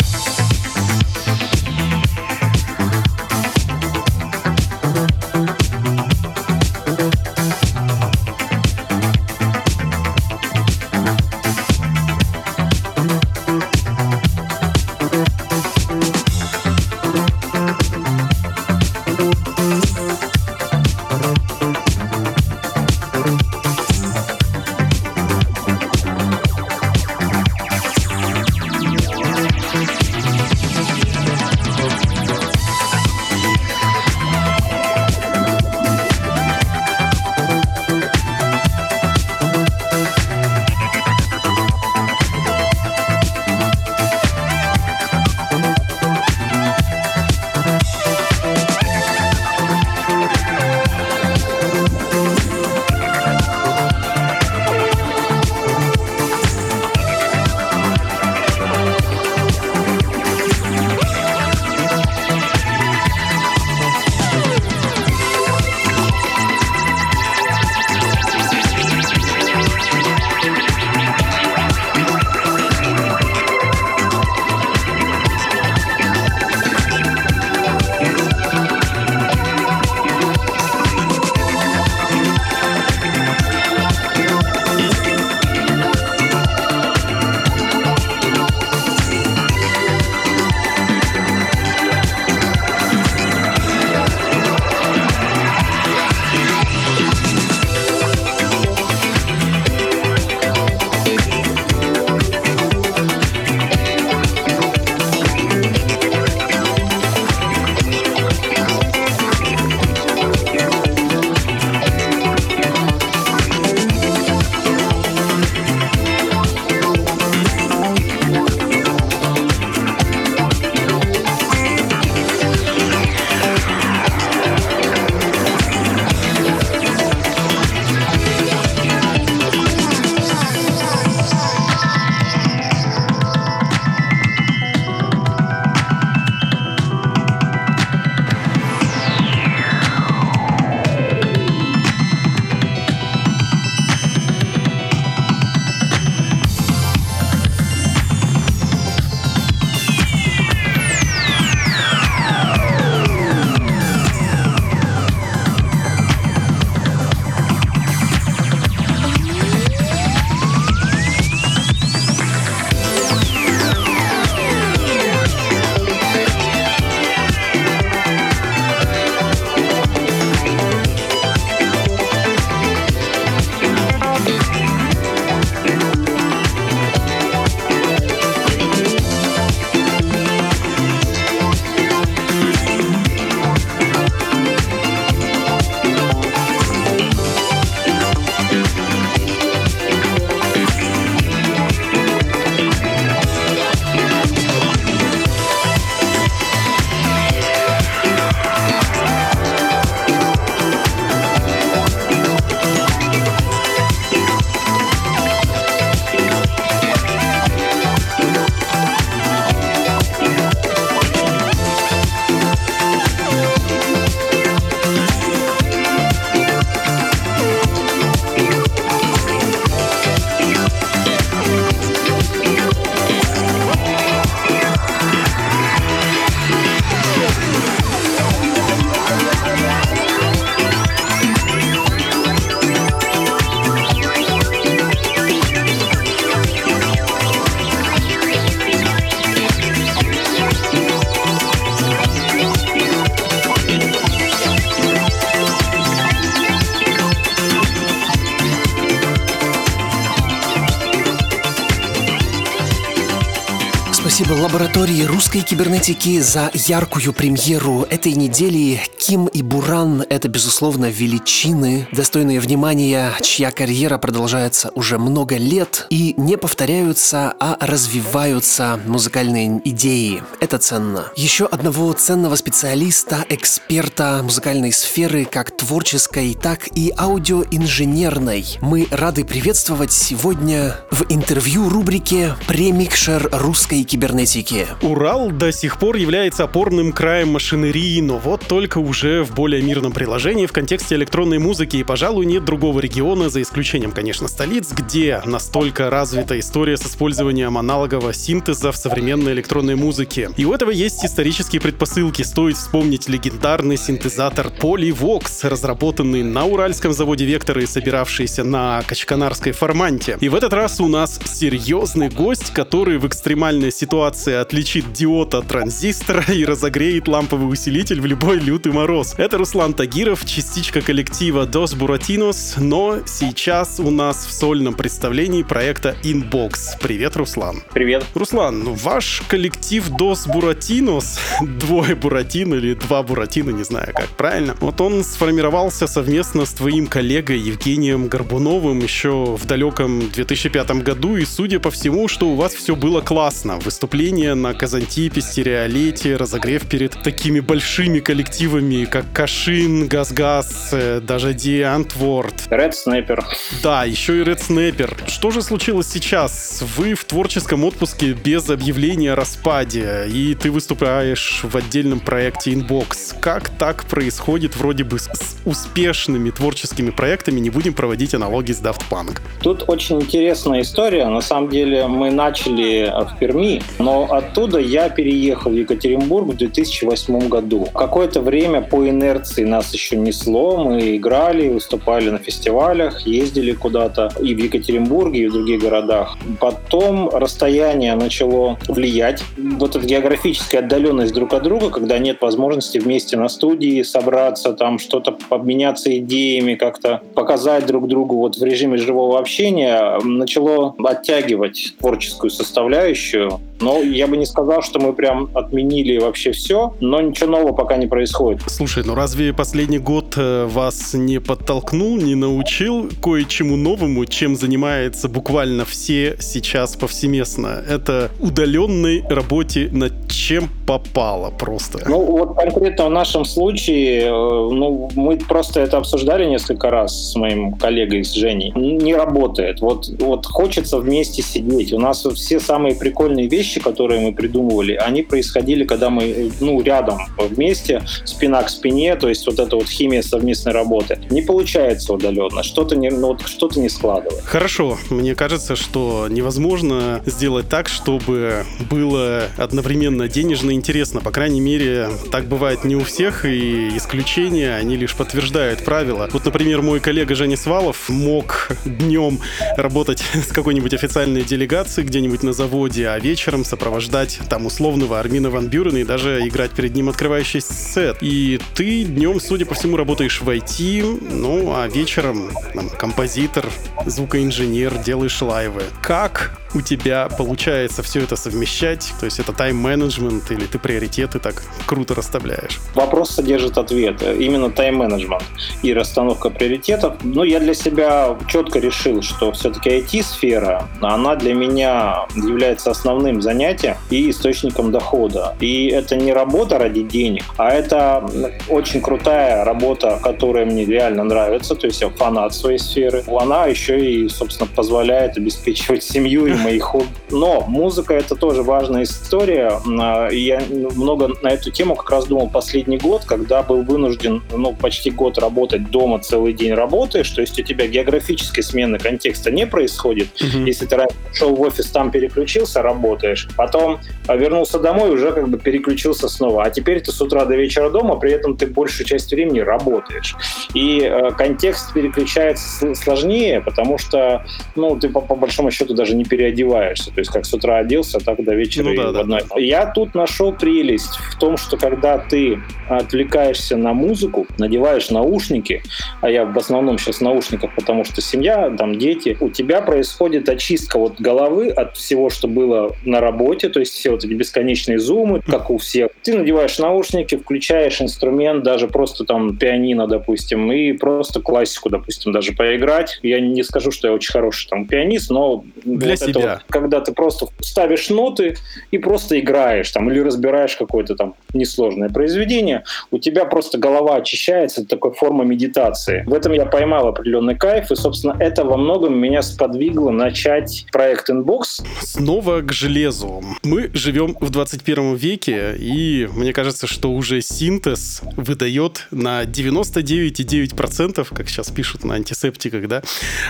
Русской 255.14 255.42
кибернетики 255.42 256.18
за 256.18 256.50
яркую 256.52 257.12
премьеру 257.12 257.82
этой 257.88 258.14
недели. 258.14 258.80
Ким 258.98 259.26
и 259.26 259.42
Буран— 259.42 260.04
это, 260.08 260.28
безусловно, 260.28 260.86
величины, 260.86 261.86
достойные 261.92 262.40
внимания, 262.40 263.12
чья 263.22 263.52
карьера 263.52 263.98
продолжается 263.98 264.72
уже 264.74 264.98
много 264.98 265.36
лет 265.36 265.86
и 265.88 266.14
не 266.16 266.36
повторяются, 266.36 267.32
а 267.38 267.56
развиваются 267.60 268.80
музыкальные 268.86 269.60
идеи. 269.64 270.20
Это 270.40 270.58
ценно. 270.58 271.12
Еще 271.14 271.46
одного 271.46 271.92
ценного 271.92 272.34
специалиста, 272.34 273.24
эксперта 273.28 274.20
музыкальной 274.24 274.72
сферы, 274.72 275.26
как 275.26 275.56
творческой, 275.56 276.34
так 276.34 276.66
и 276.74 276.92
аудиоинженерной, 276.98 278.58
мы 278.60 278.88
рады 278.90 279.24
приветствовать 279.24 279.92
сегодня 279.92 280.74
в 280.90 281.04
интервью 281.08 281.68
рубрике 281.68 282.34
«Премикшер 282.48 283.28
русской 283.30 283.84
кибернетики. 283.84 284.66
Урал 285.04 285.30
до 285.30 285.52
сих 285.52 285.78
пор 285.78 285.96
является 285.96 286.44
опорным 286.44 286.90
краем 286.90 287.28
машинерии, 287.28 288.00
но 288.00 288.16
вот 288.16 288.40
только 288.48 288.78
уже 288.78 289.22
в 289.22 289.34
более 289.34 289.60
мирном 289.60 289.92
приложении 289.92 290.46
в 290.46 290.52
контексте 290.52 290.94
электронной 290.94 291.38
музыки. 291.38 291.76
И, 291.76 291.84
пожалуй, 291.84 292.24
нет 292.24 292.46
другого 292.46 292.80
региона, 292.80 293.28
за 293.28 293.42
исключением, 293.42 293.92
конечно, 293.92 294.28
столиц, 294.28 294.72
где 294.72 295.20
настолько 295.26 295.90
развита 295.90 296.40
история 296.40 296.78
с 296.78 296.86
использованием 296.86 297.58
аналогового 297.58 298.14
синтеза 298.14 298.72
в 298.72 298.78
современной 298.78 299.34
электронной 299.34 299.74
музыке. 299.74 300.30
И 300.38 300.46
у 300.46 300.54
этого 300.54 300.70
есть 300.70 301.04
исторические 301.04 301.60
предпосылки. 301.60 302.22
Стоит 302.22 302.56
вспомнить 302.56 303.06
легендарный 303.06 303.76
синтезатор 303.76 304.46
Polyvox, 304.58 305.46
разработанный 305.46 306.22
на 306.22 306.46
Уральском 306.46 306.94
заводе 306.94 307.26
Вектора 307.26 307.62
и 307.62 307.66
собиравшийся 307.66 308.42
на 308.42 308.80
Качканарской 308.80 309.52
форманте. 309.52 310.16
И 310.22 310.30
в 310.30 310.34
этот 310.34 310.54
раз 310.54 310.80
у 310.80 310.88
нас 310.88 311.20
серьезный 311.26 312.08
гость, 312.08 312.54
который 312.54 312.96
в 312.96 313.06
экстремальной 313.06 313.70
ситуация 313.70 314.40
отличит 314.40 314.93
диод 314.94 315.34
от 315.34 315.46
транзистора 315.46 316.24
и 316.32 316.46
разогреет 316.46 317.06
ламповый 317.06 317.52
усилитель 317.52 318.00
в 318.00 318.06
любой 318.06 318.38
лютый 318.38 318.72
мороз. 318.72 319.14
Это 319.18 319.36
Руслан 319.36 319.74
Тагиров, 319.74 320.24
частичка 320.24 320.80
коллектива 320.80 321.44
Dos 321.44 321.76
Buratinos, 321.76 322.54
но 322.58 323.00
сейчас 323.04 323.78
у 323.78 323.90
нас 323.90 324.24
в 324.24 324.32
сольном 324.32 324.72
представлении 324.72 325.42
проекта 325.42 325.94
Inbox. 326.02 326.78
Привет, 326.80 327.16
Руслан. 327.16 327.62
Привет. 327.74 328.04
Руслан, 328.14 328.60
ну, 328.60 328.72
ваш 328.72 329.22
коллектив 329.28 329.86
Dos 329.90 330.26
Buratinos, 330.26 331.18
двое 331.60 331.94
Буратино 331.94 332.54
или 332.54 332.72
два 332.74 333.02
Буратино, 333.02 333.50
не 333.50 333.64
знаю 333.64 333.92
как 333.94 334.08
правильно, 334.08 334.56
вот 334.60 334.80
он 334.80 335.04
сформировался 335.04 335.86
совместно 335.86 336.46
с 336.46 336.54
твоим 336.54 336.86
коллегой 336.86 337.38
Евгением 337.38 338.08
Горбуновым 338.08 338.78
еще 338.78 339.36
в 339.36 339.44
далеком 339.46 340.08
2005 340.10 340.70
году, 340.82 341.16
и 341.16 341.24
судя 341.26 341.60
по 341.60 341.70
всему, 341.70 342.08
что 342.08 342.28
у 342.28 342.34
вас 342.34 342.54
все 342.54 342.74
было 342.74 343.02
классно. 343.02 343.58
Вы 343.58 343.70
выступления 343.74 344.34
на 344.34 344.54
Казантипе, 344.84 345.22
Стереолете, 345.22 346.16
разогрев 346.16 346.68
перед 346.68 346.92
такими 347.02 347.40
большими 347.40 348.00
коллективами, 348.00 348.84
как 348.84 349.06
Кашин, 349.14 349.88
Газгаз, 349.88 350.70
э, 350.72 351.00
даже 351.00 351.32
Ди 351.32 351.62
Антворд. 351.62 352.34
Red 352.50 352.72
Snapper. 352.72 353.24
Да, 353.62 353.84
еще 353.84 354.20
и 354.20 354.22
Red 354.22 354.40
Snapper. 354.46 355.08
Что 355.08 355.30
же 355.30 355.40
случилось 355.40 355.86
сейчас? 355.86 356.62
Вы 356.76 356.92
в 356.92 357.04
творческом 357.06 357.64
отпуске 357.64 358.12
без 358.12 358.50
объявления 358.50 359.12
о 359.12 359.16
распаде, 359.16 360.06
и 360.06 360.34
ты 360.34 360.50
выступаешь 360.50 361.40
в 361.42 361.56
отдельном 361.56 362.00
проекте 362.00 362.52
Inbox. 362.52 363.16
Как 363.20 363.48
так 363.48 363.86
происходит 363.86 364.54
вроде 364.54 364.84
бы 364.84 364.98
с 364.98 365.08
успешными 365.46 366.28
творческими 366.28 366.90
проектами? 366.90 367.40
Не 367.40 367.50
будем 367.50 367.72
проводить 367.72 368.14
аналогии 368.14 368.52
с 368.52 368.60
Daft 368.60 368.82
Punk. 368.90 369.20
Тут 369.40 369.64
очень 369.66 370.02
интересная 370.02 370.60
история. 370.60 371.06
На 371.06 371.22
самом 371.22 371.48
деле 371.48 371.86
мы 371.86 372.10
начали 372.10 372.92
в 372.92 373.18
Перми, 373.18 373.62
но 373.78 374.12
оттуда 374.12 374.58
я 374.58 374.73
переехал 374.88 375.50
в 375.50 375.54
Екатеринбург 375.54 376.28
в 376.28 376.36
2008 376.36 377.28
году. 377.28 377.66
Какое-то 377.74 378.20
время 378.20 378.60
по 378.60 378.88
инерции 378.88 379.44
нас 379.44 379.72
еще 379.72 379.96
несло, 379.96 380.64
мы 380.64 380.96
играли, 380.96 381.48
выступали 381.48 382.10
на 382.10 382.18
фестивалях, 382.18 383.06
ездили 383.06 383.52
куда-то 383.52 384.12
и 384.20 384.34
в 384.34 384.38
Екатеринбурге, 384.38 385.20
и 385.20 385.26
в 385.28 385.32
других 385.32 385.60
городах. 385.60 386.16
Потом 386.40 387.08
расстояние 387.08 387.94
начало 387.94 388.58
влиять. 388.68 389.22
Вот 389.36 389.76
эта 389.76 389.84
географическая 389.86 390.58
отдаленность 390.58 391.14
друг 391.14 391.32
от 391.32 391.42
друга, 391.42 391.70
когда 391.70 391.98
нет 391.98 392.20
возможности 392.20 392.78
вместе 392.78 393.16
на 393.16 393.28
студии 393.28 393.82
собраться, 393.82 394.52
там 394.52 394.78
что-то 394.78 395.16
обменяться 395.30 395.96
идеями, 395.98 396.54
как-то 396.54 397.00
показать 397.14 397.66
друг 397.66 397.88
другу 397.88 398.16
вот 398.16 398.36
в 398.36 398.44
режиме 398.44 398.78
живого 398.78 399.18
общения, 399.18 399.98
начало 400.02 400.74
оттягивать 400.78 401.74
творческую 401.78 402.30
составляющую. 402.30 403.40
Но 403.60 403.80
я 403.82 404.06
бы 404.06 404.16
не 404.16 404.26
сказал, 404.26 404.62
что 404.62 404.78
мы 404.78 404.92
прям 404.92 405.30
отменили 405.34 405.98
вообще 405.98 406.32
все, 406.32 406.74
но 406.80 407.00
ничего 407.00 407.30
нового 407.30 407.52
пока 407.52 407.76
не 407.76 407.86
происходит. 407.86 408.42
Слушай, 408.46 408.84
ну 408.84 408.94
разве 408.94 409.32
последний 409.32 409.78
год 409.78 410.14
э, 410.16 410.46
вас 410.46 410.94
не 410.94 411.20
подтолкнул, 411.20 411.96
не 411.96 412.14
научил 412.14 412.90
кое-чему 413.02 413.56
новому, 413.56 414.04
чем 414.06 414.36
занимается 414.36 415.08
буквально 415.08 415.64
все 415.64 416.16
сейчас 416.20 416.76
повсеместно? 416.76 417.62
Это 417.68 418.10
удаленной 418.20 419.02
работе 419.08 419.68
над 419.72 419.92
чем 420.08 420.48
попало 420.66 421.30
просто. 421.30 421.80
Ну 421.86 422.04
вот 422.04 422.36
конкретно 422.36 422.86
в 422.86 422.90
нашем 422.90 423.24
случае, 423.24 424.02
э, 424.02 424.08
ну 424.10 424.90
мы 424.94 425.16
просто 425.16 425.60
это 425.60 425.78
обсуждали 425.78 426.24
несколько 426.26 426.70
раз 426.70 427.12
с 427.12 427.16
моим 427.16 427.54
коллегой, 427.54 428.04
с 428.04 428.12
Женей. 428.12 428.52
Не 428.54 428.94
работает. 428.94 429.60
Вот, 429.60 429.88
вот 430.00 430.26
хочется 430.26 430.78
вместе 430.78 431.22
сидеть. 431.22 431.72
У 431.72 431.78
нас 431.78 432.04
все 432.14 432.40
самые 432.40 432.74
прикольные 432.74 433.26
вещи 433.28 433.43
вещи, 433.44 433.60
которые 433.60 434.00
мы 434.00 434.12
придумывали, 434.12 434.72
они 434.74 435.02
происходили, 435.02 435.64
когда 435.64 435.90
мы 435.90 436.32
ну, 436.40 436.62
рядом 436.62 436.98
вместе, 437.18 437.82
спина 438.04 438.42
к 438.42 438.48
спине, 438.48 438.96
то 438.96 439.08
есть 439.08 439.26
вот 439.26 439.38
эта 439.38 439.56
вот 439.56 439.68
химия 439.68 440.02
совместной 440.02 440.52
работы. 440.52 440.98
Не 441.10 441.22
получается 441.22 441.92
удаленно, 441.92 442.42
что-то 442.42 442.74
не, 442.76 442.90
ну, 442.90 443.08
вот 443.08 443.26
что-то 443.26 443.60
не 443.60 443.68
складывается. 443.68 444.24
Хорошо, 444.24 444.78
мне 444.90 445.14
кажется, 445.14 445.56
что 445.56 446.06
невозможно 446.08 447.02
сделать 447.04 447.48
так, 447.48 447.68
чтобы 447.68 448.44
было 448.70 449.24
одновременно 449.36 450.08
денежно 450.08 450.50
и 450.50 450.54
интересно. 450.54 451.00
По 451.00 451.10
крайней 451.10 451.40
мере, 451.40 451.88
так 452.10 452.24
бывает 452.24 452.64
не 452.64 452.76
у 452.76 452.84
всех, 452.84 453.26
и 453.26 453.76
исключения, 453.76 454.54
они 454.54 454.76
лишь 454.76 454.94
подтверждают 454.94 455.64
правила. 455.64 456.08
Вот, 456.12 456.24
например, 456.24 456.62
мой 456.62 456.80
коллега 456.80 457.14
Женя 457.14 457.36
Свалов 457.36 457.88
мог 457.88 458.48
днем 458.64 459.18
работать 459.56 460.02
с 460.14 460.32
какой-нибудь 460.32 460.72
официальной 460.72 461.22
делегацией 461.22 461.86
где-нибудь 461.86 462.22
на 462.22 462.32
заводе, 462.32 462.88
а 462.88 462.98
вечером 462.98 463.33
вечером 463.34 463.44
сопровождать 463.44 464.20
там 464.28 464.46
условного 464.46 465.00
Армина 465.00 465.28
Ван 465.28 465.48
Бюрена 465.48 465.78
и 465.78 465.84
даже 465.84 466.20
играть 466.28 466.52
перед 466.52 466.76
ним 466.76 466.88
открывающий 466.88 467.40
сет. 467.40 467.96
И 468.00 468.40
ты 468.54 468.84
днем, 468.84 469.18
судя 469.18 469.44
по 469.44 469.54
всему, 469.54 469.76
работаешь 469.76 470.20
в 470.20 470.28
IT, 470.28 471.10
ну 471.10 471.52
а 471.56 471.66
вечером 471.66 472.30
там, 472.54 472.68
композитор, 472.70 473.46
звукоинженер, 473.86 474.78
делаешь 474.78 475.20
лайвы. 475.20 475.62
Как 475.82 476.38
у 476.54 476.60
тебя 476.60 477.08
получается 477.08 477.82
все 477.82 478.00
это 478.00 478.16
совмещать? 478.16 478.92
То 479.00 479.06
есть 479.06 479.18
это 479.18 479.32
тайм-менеджмент 479.32 480.30
или 480.30 480.46
ты 480.46 480.58
приоритеты 480.58 481.18
так 481.18 481.42
круто 481.66 481.94
расставляешь? 481.94 482.60
Вопрос 482.74 483.10
содержит 483.10 483.58
ответ. 483.58 484.02
Именно 484.02 484.50
тайм-менеджмент 484.50 485.24
и 485.62 485.74
расстановка 485.74 486.30
приоритетов. 486.30 486.94
Ну, 487.02 487.24
я 487.24 487.40
для 487.40 487.54
себя 487.54 488.16
четко 488.28 488.58
решил, 488.58 489.02
что 489.02 489.32
все-таки 489.32 489.70
IT-сфера, 489.70 490.68
она 490.80 491.16
для 491.16 491.34
меня 491.34 492.06
является 492.14 492.70
основным 492.70 493.20
занятием 493.20 493.76
и 493.90 494.10
источником 494.10 494.70
дохода. 494.72 495.36
И 495.40 495.66
это 495.66 495.96
не 495.96 496.12
работа 496.12 496.58
ради 496.58 496.82
денег, 496.82 497.24
а 497.36 497.50
это 497.50 498.08
очень 498.48 498.80
крутая 498.80 499.44
работа, 499.44 499.98
которая 500.02 500.46
мне 500.46 500.64
реально 500.64 501.04
нравится. 501.04 501.54
То 501.54 501.66
есть 501.66 501.80
я 501.80 501.88
фанат 501.90 502.34
своей 502.34 502.58
сферы. 502.58 503.04
Она 503.08 503.46
еще 503.46 503.78
и, 503.80 504.08
собственно, 504.08 504.48
позволяет 504.54 505.16
обеспечивать 505.16 505.82
семью 505.82 506.26
и 506.26 506.32
моих 506.44 506.62
хобби. 506.62 506.88
Но 507.10 507.44
музыка— 507.46 507.94
это 507.94 508.14
тоже 508.14 508.42
важная 508.42 508.84
история. 508.84 509.60
А, 509.80 510.08
я 510.08 510.42
много 510.50 511.10
на 511.22 511.28
эту 511.28 511.50
тему 511.50 511.74
как 511.74 511.90
раз 511.90 512.06
думал 512.06 512.28
последний 512.28 512.78
год, 512.78 513.04
когда 513.04 513.42
был 513.42 513.62
вынужден 513.62 514.22
ну, 514.30 514.54
почти 514.54 514.90
год 514.90 515.18
работать 515.18 515.70
дома, 515.70 515.98
целый 515.98 516.32
день 516.32 516.54
работаешь, 516.54 517.10
то 517.10 517.20
есть 517.20 517.38
у 517.38 517.42
тебя 517.42 517.66
географической 517.66 518.42
смены 518.42 518.78
контекста 518.78 519.30
не 519.30 519.46
происходит. 519.46 520.08
Mm-hmm. 520.20 520.46
Если 520.46 520.66
ты 520.66 520.76
шел 521.12 521.34
в 521.34 521.40
офис, 521.40 521.70
там 521.70 521.90
переключился, 521.90 522.62
работаешь, 522.62 523.28
потом 523.36 523.80
а, 524.06 524.16
вернулся 524.16 524.58
домой, 524.58 524.90
уже 524.90 525.12
как 525.12 525.28
бы 525.28 525.38
переключился 525.38 526.08
снова. 526.08 526.44
А 526.44 526.50
теперь 526.50 526.80
ты 526.80 526.92
с 526.92 527.00
утра 527.00 527.24
до 527.24 527.34
вечера 527.34 527.70
дома, 527.70 527.96
при 527.96 528.12
этом 528.12 528.36
ты 528.36 528.46
большую 528.46 528.86
часть 528.86 529.10
времени 529.10 529.40
работаешь. 529.40 530.14
И 530.54 530.80
э, 530.80 531.10
контекст 531.12 531.72
переключается 531.72 532.74
сложнее, 532.74 533.40
потому 533.40 533.78
что 533.78 534.24
ну, 534.56 534.78
ты 534.78 534.88
по, 534.88 535.00
по 535.00 535.14
большому 535.14 535.50
счету 535.50 535.74
даже 535.74 535.94
не 535.94 536.04
переодеваешься 536.34 536.64
одеваешься. 536.64 536.92
То 536.92 537.00
есть 537.00 537.10
как 537.10 537.24
с 537.24 537.34
утра 537.34 537.58
оделся, 537.58 537.98
так 537.98 538.22
до 538.22 538.34
вечера 538.34 538.64
ну, 538.64 538.76
да, 538.76 538.92
в 538.92 538.96
одной. 538.96 539.22
Да. 539.28 539.40
Я 539.40 539.66
тут 539.66 539.94
нашел 539.94 540.32
прелесть 540.32 540.96
в 541.10 541.18
том, 541.18 541.36
что 541.36 541.56
когда 541.56 541.98
ты 541.98 542.40
отвлекаешься 542.68 543.56
на 543.56 543.72
музыку, 543.72 544.26
надеваешь 544.38 544.90
наушники, 544.90 545.62
а 546.00 546.10
я 546.10 546.24
в 546.24 546.36
основном 546.36 546.78
сейчас 546.78 546.96
в 546.96 547.00
наушниках, 547.02 547.54
потому 547.54 547.84
что 547.84 548.00
семья, 548.00 548.50
там 548.50 548.78
дети, 548.78 549.16
у 549.20 549.28
тебя 549.28 549.60
происходит 549.62 550.28
очистка 550.28 550.78
вот 550.78 551.00
головы 551.00 551.48
от 551.50 551.76
всего, 551.76 552.10
что 552.10 552.28
было 552.28 552.74
на, 552.84 553.00
работе, 553.00 553.48
то 553.48 553.60
есть 553.60 553.74
все 553.74 553.90
вот 553.90 554.04
эти 554.04 554.14
бесконечные 554.14 554.78
зумы, 554.78 555.20
как 555.20 555.50
у 555.50 555.58
всех. 555.58 555.90
Ты 556.02 556.16
надеваешь 556.16 556.58
наушники, 556.58 557.16
включаешь 557.16 557.82
инструмент, 557.82 558.42
даже 558.42 558.66
просто 558.66 559.04
там 559.04 559.36
пианино, 559.36 559.86
допустим, 559.86 560.50
и 560.50 560.72
просто 560.72 561.20
классику, 561.20 561.68
допустим, 561.68 562.12
даже 562.12 562.32
поиграть. 562.32 562.98
Я 563.02 563.20
не 563.20 563.42
скажу, 563.42 563.70
что 563.70 563.88
я 563.88 563.94
очень 563.94 564.12
хороший 564.12 564.48
там 564.48 564.66
пианист, 564.66 565.10
но 565.10 565.44
для 565.64 565.90
вот 565.90 565.98
себя. 565.98 566.14
Вот, 566.24 566.44
когда 566.48 566.80
ты 566.80 566.92
просто 566.92 567.26
ставишь 567.40 567.90
ноты 567.90 568.36
и 568.70 568.78
просто 568.78 569.18
играешь 569.20 569.70
там 569.70 569.90
или 569.90 570.00
разбираешь 570.00 570.56
какое-то 570.56 570.94
там 570.94 571.14
несложное 571.32 571.88
произведение, 571.88 572.64
у 572.90 572.98
тебя 572.98 573.24
просто 573.24 573.58
голова 573.58 573.96
очищается, 573.96 574.60
это 574.60 574.70
такой 574.70 574.92
форма 574.92 575.24
медитации. 575.24 576.04
В 576.06 576.14
этом 576.14 576.32
я 576.32 576.46
поймал 576.46 576.88
определенный 576.88 577.36
кайф, 577.36 577.70
и, 577.70 577.76
собственно, 577.76 578.16
это 578.18 578.44
во 578.44 578.56
многом 578.56 578.98
меня 578.98 579.22
сподвигло 579.22 579.90
начать 579.90 580.66
проект 580.72 581.10
Inbox. 581.10 581.64
Снова 581.80 582.40
к 582.40 582.52
железу. 582.52 583.22
Мы 583.42 583.70
живем 583.74 584.16
в 584.20 584.30
21 584.30 584.94
веке, 584.94 585.54
и 585.58 586.08
мне 586.12 586.32
кажется, 586.32 586.66
что 586.66 586.92
уже 586.92 587.20
синтез 587.20 588.02
выдает 588.16 588.86
на 588.90 589.24
99,9%, 589.24 591.06
как 591.14 591.28
сейчас 591.28 591.50
пишут 591.50 591.84
на 591.84 591.94
антисептиках, 591.94 592.68
да, 592.68 592.82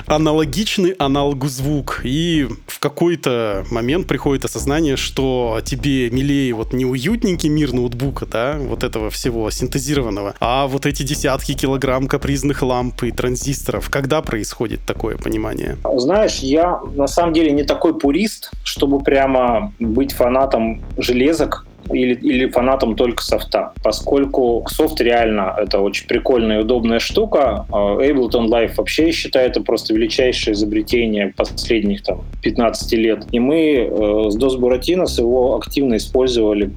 аналогичный 0.06 0.92
аналогу 0.92 1.48
звук. 1.48 2.00
И 2.04 2.46
в 2.74 2.80
какой-то 2.80 3.64
момент 3.70 4.08
приходит 4.08 4.44
осознание, 4.44 4.96
что 4.96 5.60
тебе 5.64 6.10
милее 6.10 6.52
вот 6.54 6.72
не 6.72 6.84
уютненький 6.84 7.48
мир 7.48 7.72
ноутбука, 7.72 8.26
да, 8.26 8.56
вот 8.58 8.82
этого 8.82 9.10
всего 9.10 9.48
синтезированного, 9.50 10.34
а 10.40 10.66
вот 10.66 10.84
эти 10.84 11.04
десятки 11.04 11.54
килограмм 11.54 12.08
капризных 12.08 12.62
ламп 12.62 13.04
и 13.04 13.12
транзисторов. 13.12 13.90
Когда 13.90 14.22
происходит 14.22 14.80
такое 14.84 15.16
понимание? 15.16 15.76
Знаешь, 15.96 16.38
я 16.38 16.80
на 16.96 17.06
самом 17.06 17.32
деле 17.32 17.52
не 17.52 17.62
такой 17.62 17.96
пурист, 17.96 18.50
чтобы 18.64 18.98
прямо 19.00 19.72
быть 19.78 20.12
фанатом 20.12 20.82
железок 20.98 21.66
или, 21.92 22.14
или 22.14 22.46
фанатом 22.48 22.96
только 22.96 23.22
софта, 23.22 23.72
поскольку 23.82 24.64
софт 24.68 25.00
реально 25.00 25.54
это 25.56 25.80
очень 25.80 26.06
прикольная 26.06 26.58
и 26.58 26.62
удобная 26.62 26.98
штука. 26.98 27.66
А 27.70 27.96
Ableton 27.96 28.48
Live 28.48 28.74
вообще, 28.76 29.06
я 29.06 29.12
считаю, 29.12 29.48
это 29.48 29.60
просто 29.60 29.94
величайшее 29.94 30.54
изобретение 30.54 31.32
последних 31.36 32.02
там, 32.02 32.22
15 32.42 32.92
лет. 32.94 33.26
И 33.32 33.38
мы 33.38 33.56
э, 33.56 34.30
с 34.30 34.36
DOS 34.36 34.58
Buratino 34.58 35.04
его 35.18 35.56
активно 35.56 35.96
использовали 35.96 36.70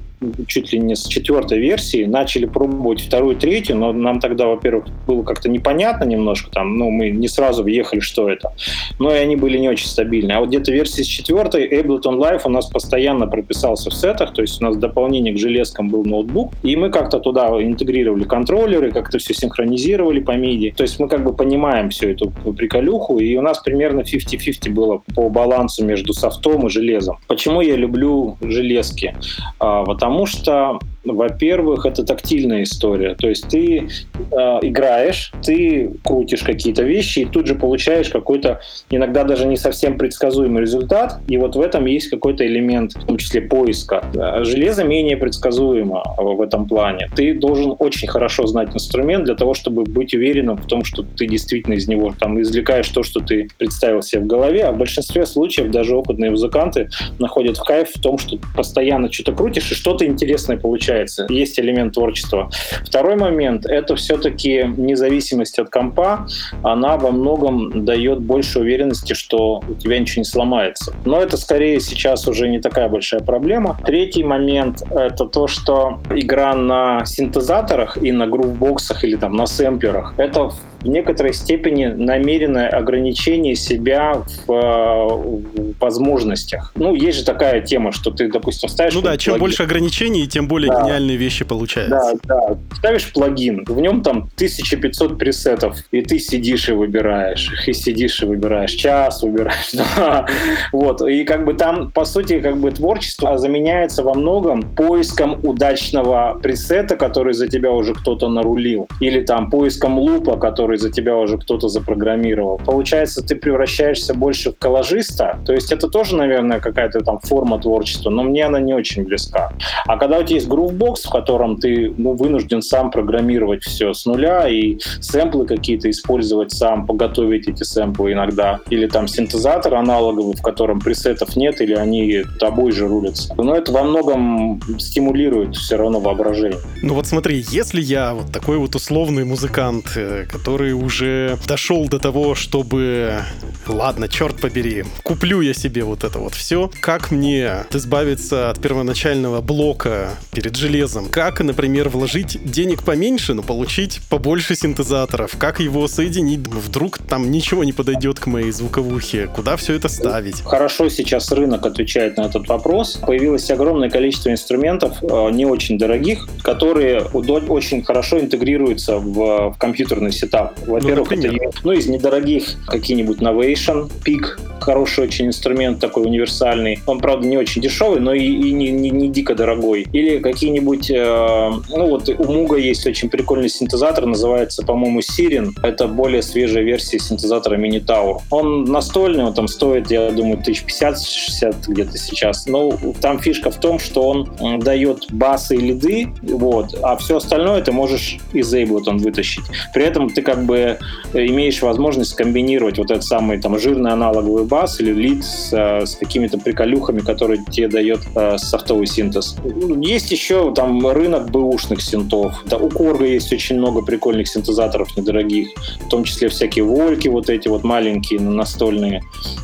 чуть 0.46 0.72
ли 0.72 0.78
не 0.78 0.96
с 0.96 1.06
четвертой 1.06 1.58
версии, 1.58 2.04
начали 2.04 2.46
пробовать 2.46 3.00
вторую, 3.00 3.36
третью, 3.36 3.76
но 3.76 3.92
нам 3.92 4.20
тогда, 4.20 4.46
во-первых, 4.46 4.86
было 5.06 5.22
как-то 5.22 5.48
непонятно 5.48 6.04
немножко, 6.04 6.50
там, 6.50 6.76
ну, 6.76 6.90
мы 6.90 7.10
не 7.10 7.28
сразу 7.28 7.62
въехали, 7.62 8.00
что 8.00 8.28
это, 8.28 8.52
но 8.98 9.14
и 9.14 9.18
они 9.18 9.36
были 9.36 9.58
не 9.58 9.68
очень 9.68 9.86
стабильны. 9.86 10.32
А 10.32 10.40
вот 10.40 10.48
где-то 10.48 10.72
версии 10.72 11.02
с 11.02 11.06
четвертой 11.06 11.68
Ableton 11.68 12.18
Live 12.18 12.42
у 12.44 12.50
нас 12.50 12.66
постоянно 12.66 13.26
прописался 13.26 13.90
в 13.90 13.94
сетах, 13.94 14.32
то 14.34 14.42
есть 14.42 14.60
у 14.60 14.64
нас 14.64 14.76
дополнение 14.76 15.32
к 15.34 15.38
железкам 15.38 15.88
был 15.88 16.04
ноутбук, 16.04 16.52
и 16.62 16.76
мы 16.76 16.90
как-то 16.90 17.18
туда 17.20 17.48
интегрировали 17.62 18.24
контроллеры, 18.24 18.90
как-то 18.90 19.18
все 19.18 19.34
синхронизировали 19.34 20.20
по 20.20 20.32
MIDI. 20.32 20.74
То 20.74 20.82
есть 20.82 20.98
мы 20.98 21.08
как 21.08 21.24
бы 21.24 21.34
понимаем 21.34 21.90
всю 21.90 22.08
эту 22.08 22.30
приколюху, 22.30 23.18
и 23.18 23.36
у 23.36 23.42
нас 23.42 23.60
примерно 23.60 24.00
50-50 24.00 24.70
было 24.70 25.02
по 25.14 25.28
балансу 25.28 25.84
между 25.84 26.12
софтом 26.12 26.66
и 26.66 26.70
железом. 26.70 27.18
Почему 27.26 27.60
я 27.60 27.76
люблю 27.76 28.36
железки? 28.40 29.14
А, 29.58 29.84
потому 29.84 30.07
Потому 30.08 30.24
что 30.24 30.78
во-первых, 31.04 31.86
это 31.86 32.04
тактильная 32.04 32.62
история. 32.62 33.14
То 33.14 33.28
есть 33.28 33.48
ты 33.48 33.78
э, 33.78 34.34
играешь, 34.62 35.32
ты 35.42 35.90
крутишь 36.04 36.42
какие-то 36.42 36.82
вещи 36.82 37.20
и 37.20 37.24
тут 37.24 37.46
же 37.46 37.54
получаешь 37.54 38.08
какой-то 38.08 38.60
иногда 38.90 39.24
даже 39.24 39.46
не 39.46 39.56
совсем 39.56 39.98
предсказуемый 39.98 40.62
результат. 40.62 41.20
И 41.28 41.36
вот 41.36 41.56
в 41.56 41.60
этом 41.60 41.86
есть 41.86 42.08
какой-то 42.08 42.46
элемент, 42.46 42.92
в 42.94 43.06
том 43.06 43.16
числе 43.16 43.40
поиска. 43.42 44.04
Железо 44.42 44.84
менее 44.84 45.16
предсказуемо 45.16 46.02
в 46.16 46.40
этом 46.40 46.66
плане. 46.66 47.08
Ты 47.14 47.34
должен 47.34 47.74
очень 47.78 48.08
хорошо 48.08 48.46
знать 48.46 48.74
инструмент 48.74 49.24
для 49.24 49.34
того, 49.34 49.54
чтобы 49.54 49.84
быть 49.84 50.14
уверенным 50.14 50.56
в 50.56 50.66
том, 50.66 50.84
что 50.84 51.02
ты 51.02 51.26
действительно 51.26 51.74
из 51.74 51.88
него 51.88 52.14
там 52.18 52.40
извлекаешь 52.40 52.88
то, 52.88 53.02
что 53.02 53.20
ты 53.20 53.48
представил 53.58 54.02
себе 54.02 54.22
в 54.22 54.26
голове. 54.26 54.64
А 54.64 54.72
в 54.72 54.78
большинстве 54.78 55.26
случаев 55.26 55.70
даже 55.70 55.96
опытные 55.96 56.30
музыканты 56.30 56.90
находят 57.18 57.56
в 57.56 57.64
кайф 57.64 57.90
в 57.94 58.00
том, 58.00 58.18
что 58.18 58.38
постоянно 58.54 59.10
что-то 59.10 59.32
крутишь 59.32 59.70
и 59.70 59.74
что-то 59.74 60.06
интересное 60.06 60.56
получаешь 60.56 60.97
получается. 60.98 61.26
Есть 61.28 61.58
элемент 61.58 61.94
творчества. 61.94 62.50
Второй 62.84 63.16
момент— 63.16 63.66
это 63.68 63.96
все-таки 63.96 64.64
независимость 64.76 65.58
от 65.58 65.70
компа. 65.70 66.26
Она 66.62 66.96
во 66.96 67.10
многом 67.10 67.84
дает 67.84 68.20
больше 68.20 68.60
уверенности, 68.60 69.14
что 69.14 69.62
у 69.68 69.74
тебя 69.74 69.98
ничего 69.98 70.20
не 70.20 70.24
сломается. 70.24 70.94
Но 71.04 71.20
это 71.20 71.36
скорее 71.36 71.80
сейчас 71.80 72.26
уже 72.28 72.48
не 72.48 72.60
такая 72.60 72.88
большая 72.88 73.20
проблема. 73.20 73.78
Третий 73.84 74.24
момент— 74.24 74.82
это 74.90 75.26
то, 75.26 75.46
что 75.46 76.00
игра 76.10 76.54
на 76.54 77.04
синтезаторах 77.04 77.96
и 78.02 78.12
на 78.12 78.26
грувбоксах 78.26 79.04
или 79.04 79.16
там 79.16 79.36
на 79.36 79.46
сэмплерах— 79.46 80.14
это 80.16 80.50
в 80.80 80.86
некоторой 80.86 81.32
степени 81.32 81.86
намеренное 81.86 82.68
ограничение 82.68 83.56
себя 83.56 84.22
в, 84.46 84.52
э, 84.52 85.08
в 85.08 85.80
возможностях. 85.80 86.72
Ну, 86.76 86.94
есть 86.94 87.18
же 87.18 87.24
такая 87.24 87.60
тема, 87.60 87.92
что 87.92 88.10
ты, 88.10 88.30
допустим, 88.30 88.68
ставишь... 88.68 88.94
Ну 88.94 89.02
да, 89.02 89.16
чем 89.16 89.32
плагин. 89.32 89.40
больше 89.40 89.62
ограничений, 89.64 90.26
тем 90.26 90.46
более 90.46 90.70
да. 90.70 90.82
гениальные 90.82 91.16
вещи 91.16 91.44
получаются. 91.44 92.18
Да, 92.24 92.48
да. 92.48 92.58
Ставишь 92.76 93.12
плагин, 93.12 93.64
в 93.66 93.80
нем 93.80 94.02
там 94.02 94.30
1500 94.36 95.18
пресетов, 95.18 95.76
и 95.90 96.02
ты 96.02 96.18
сидишь 96.18 96.68
и 96.68 96.72
выбираешь, 96.72 97.50
и 97.66 97.72
сидишь 97.72 98.22
и 98.22 98.26
выбираешь, 98.26 98.72
час 98.72 99.22
выбираешь. 99.22 99.72
Вот, 100.72 101.02
и 101.02 101.24
как 101.24 101.44
бы 101.44 101.54
там, 101.54 101.90
по 101.90 102.04
сути, 102.04 102.40
как 102.40 102.58
бы 102.58 102.70
творчество 102.70 103.38
заменяется 103.38 104.02
во 104.02 104.14
многом 104.14 104.62
поиском 104.62 105.38
удачного 105.42 106.38
пресета, 106.42 106.96
который 106.96 107.34
за 107.34 107.48
тебя 107.48 107.72
уже 107.72 107.94
кто-то 107.94 108.28
нарулил, 108.28 108.88
или 109.00 109.22
там 109.24 109.50
поиском 109.50 109.98
лупа, 109.98 110.36
который 110.36 110.67
который 110.68 110.78
за 110.78 110.90
тебя 110.90 111.16
уже 111.16 111.38
кто-то 111.38 111.68
запрограммировал. 111.68 112.58
Получается, 112.58 113.22
ты 113.22 113.36
превращаешься 113.36 114.12
больше 114.12 114.52
в 114.52 114.58
коллажиста. 114.58 115.38
То 115.46 115.54
есть 115.54 115.72
это 115.72 115.88
тоже, 115.88 116.14
наверное, 116.14 116.60
какая-то 116.60 117.00
там 117.00 117.20
форма 117.20 117.58
творчества, 117.58 118.10
но 118.10 118.22
мне 118.22 118.44
она 118.44 118.60
не 118.60 118.74
очень 118.74 119.04
близка. 119.04 119.50
А 119.86 119.96
когда 119.96 120.18
у 120.18 120.22
тебя 120.22 120.34
есть 120.34 120.48
грувбокс, 120.48 121.06
в 121.06 121.10
котором 121.10 121.56
ты 121.56 121.94
ну, 121.96 122.12
вынужден 122.12 122.60
сам 122.60 122.90
программировать 122.90 123.62
все 123.62 123.94
с 123.94 124.04
нуля 124.04 124.46
и 124.46 124.78
сэмплы 125.00 125.46
какие-то 125.46 125.88
использовать 125.88 126.52
сам, 126.52 126.86
поготовить 126.86 127.48
эти 127.48 127.62
сэмплы 127.62 128.12
иногда, 128.12 128.60
или 128.68 128.86
там 128.86 129.08
синтезатор 129.08 129.74
аналоговый, 129.74 130.36
в 130.36 130.42
котором 130.42 130.80
пресетов 130.80 131.34
нет, 131.36 131.62
или 131.62 131.72
они 131.72 132.24
тобой 132.38 132.72
же 132.72 132.86
рулятся. 132.86 133.34
Но 133.38 133.54
это 133.54 133.72
во 133.72 133.84
многом 133.84 134.60
стимулирует 134.78 135.56
все 135.56 135.76
равно 135.76 135.98
воображение. 135.98 136.60
Ну 136.82 136.92
вот 136.92 137.06
смотри, 137.06 137.42
если 137.50 137.80
я 137.80 138.12
вот 138.12 138.30
такой 138.32 138.58
вот 138.58 138.74
условный 138.74 139.24
музыкант, 139.24 139.92
э, 139.96 140.26
который 140.30 140.57
который 140.58 140.72
уже 140.72 141.38
дошел 141.46 141.86
до 141.86 142.00
того, 142.00 142.34
чтобы... 142.34 143.22
Ладно, 143.68 144.08
черт 144.08 144.40
побери, 144.40 144.84
куплю 145.04 145.40
я 145.40 145.54
себе 145.54 145.84
вот 145.84 146.02
это 146.02 146.18
вот 146.18 146.34
все. 146.34 146.68
Как 146.80 147.12
мне 147.12 147.64
избавиться 147.70 148.50
от 148.50 148.60
первоначального 148.60 149.40
блока 149.40 150.10
перед 150.32 150.56
железом? 150.56 151.08
Как, 151.10 151.40
например, 151.40 151.90
вложить 151.90 152.38
денег 152.50 152.82
поменьше, 152.82 153.34
но 153.34 153.42
получить 153.42 154.00
побольше 154.08 154.56
синтезаторов? 154.56 155.36
Как 155.38 155.60
его 155.60 155.86
соединить? 155.86 156.48
Вдруг 156.48 156.98
там 156.98 157.30
ничего 157.30 157.62
не 157.62 157.72
подойдет 157.72 158.18
к 158.18 158.26
моей 158.26 158.50
звуковухе? 158.50 159.28
Куда 159.28 159.56
все 159.56 159.74
это 159.74 159.88
ставить? 159.88 160.42
Хорошо 160.42 160.88
сейчас 160.88 161.30
рынок 161.30 161.66
отвечает 161.66 162.16
на 162.16 162.22
этот 162.22 162.48
вопрос. 162.48 162.96
Появилось 163.06 163.48
огромное 163.50 163.90
количество 163.90 164.30
инструментов, 164.30 164.96
э, 165.02 165.30
не 165.30 165.46
очень 165.46 165.78
дорогих, 165.78 166.26
которые 166.42 167.02
очень 167.02 167.84
хорошо 167.84 168.18
интегрируются 168.18 168.96
в, 168.96 169.50
в 169.50 169.58
компьютерный 169.58 170.10
сетап. 170.10 170.47
Во-первых, 170.66 171.10
ну, 171.10 171.16
это 171.16 171.50
ну, 171.64 171.72
из 171.72 171.86
недорогих 171.86 172.44
какие-нибудь 172.66 173.18
Novation, 173.18 173.90
Peak, 174.04 174.38
хороший 174.60 175.04
очень 175.04 175.28
инструмент 175.28 175.80
такой 175.80 176.04
универсальный. 176.04 176.78
Он, 176.86 176.98
правда, 176.98 177.26
не 177.26 177.38
очень 177.38 177.62
дешевый, 177.62 178.00
но 178.00 178.12
и, 178.12 178.24
и 178.24 178.52
не, 178.52 178.70
не, 178.70 178.90
не 178.90 179.08
дико 179.08 179.34
дорогой. 179.34 179.86
Или 179.92 180.18
какие-нибудь, 180.18 180.90
э, 180.90 181.50
ну 181.70 181.88
вот 181.88 182.08
у 182.08 182.24
Муга 182.24 182.56
есть 182.56 182.86
очень 182.86 183.08
прикольный 183.08 183.48
синтезатор, 183.48 184.04
называется, 184.04 184.62
по-моему, 184.62 185.00
Сирин. 185.00 185.54
Это 185.62 185.88
более 185.88 186.22
свежая 186.22 186.64
версия 186.64 186.98
синтезатора 186.98 187.56
Minotaur. 187.56 188.18
Он 188.30 188.64
настольный, 188.64 189.24
он 189.24 189.32
там 189.32 189.48
стоит, 189.48 189.90
я 189.90 190.10
думаю, 190.10 190.38
1050-60 190.38 191.54
где-то 191.68 191.96
сейчас. 191.96 192.46
Но 192.46 192.76
там 193.00 193.20
фишка 193.20 193.50
в 193.50 193.58
том, 193.58 193.78
что 193.78 194.02
он 194.08 194.60
дает 194.60 195.06
басы 195.10 195.56
и 195.56 195.60
лиды, 195.60 196.08
вот, 196.22 196.78
а 196.82 196.96
все 196.96 197.16
остальное 197.16 197.62
ты 197.62 197.72
можешь 197.72 198.18
из 198.34 198.52
Ableton 198.52 198.98
вытащить. 198.98 199.44
При 199.72 199.84
этом 199.84 200.10
ты 200.10 200.20
как 200.20 200.37
как 200.38 200.46
бы 200.46 200.78
имеешь 201.14 201.60
возможность 201.62 202.14
комбинировать 202.14 202.78
вот 202.78 202.90
этот 202.90 203.04
самый 203.04 203.40
там 203.40 203.58
жирный 203.58 203.90
аналоговый 203.90 204.44
бас 204.44 204.80
или 204.80 204.92
лид 204.92 205.24
с, 205.24 205.52
с 205.52 205.96
какими-то 205.96 206.38
приколюхами, 206.38 207.00
которые 207.00 207.44
тебе 207.50 207.68
дает 207.68 208.00
э, 208.14 208.38
софтовый 208.38 208.86
синтез. 208.86 209.36
Есть 209.80 210.12
еще 210.12 210.52
там 210.54 210.86
рынок 210.86 211.30
бэушных 211.30 211.82
синтов. 211.82 212.34
Да, 212.46 212.56
у 212.56 212.68
Корга 212.68 213.04
есть 213.04 213.32
очень 213.32 213.58
много 213.58 213.82
прикольных 213.82 214.28
синтезаторов 214.28 214.96
недорогих, 214.96 215.48
в 215.80 215.88
том 215.88 216.04
числе 216.04 216.28
всякие 216.28 216.64
вольки 216.64 217.08
вот 217.08 217.28
эти 217.30 217.48
вот 217.48 217.64
маленькие 217.64 218.20
настольные. 218.20 219.02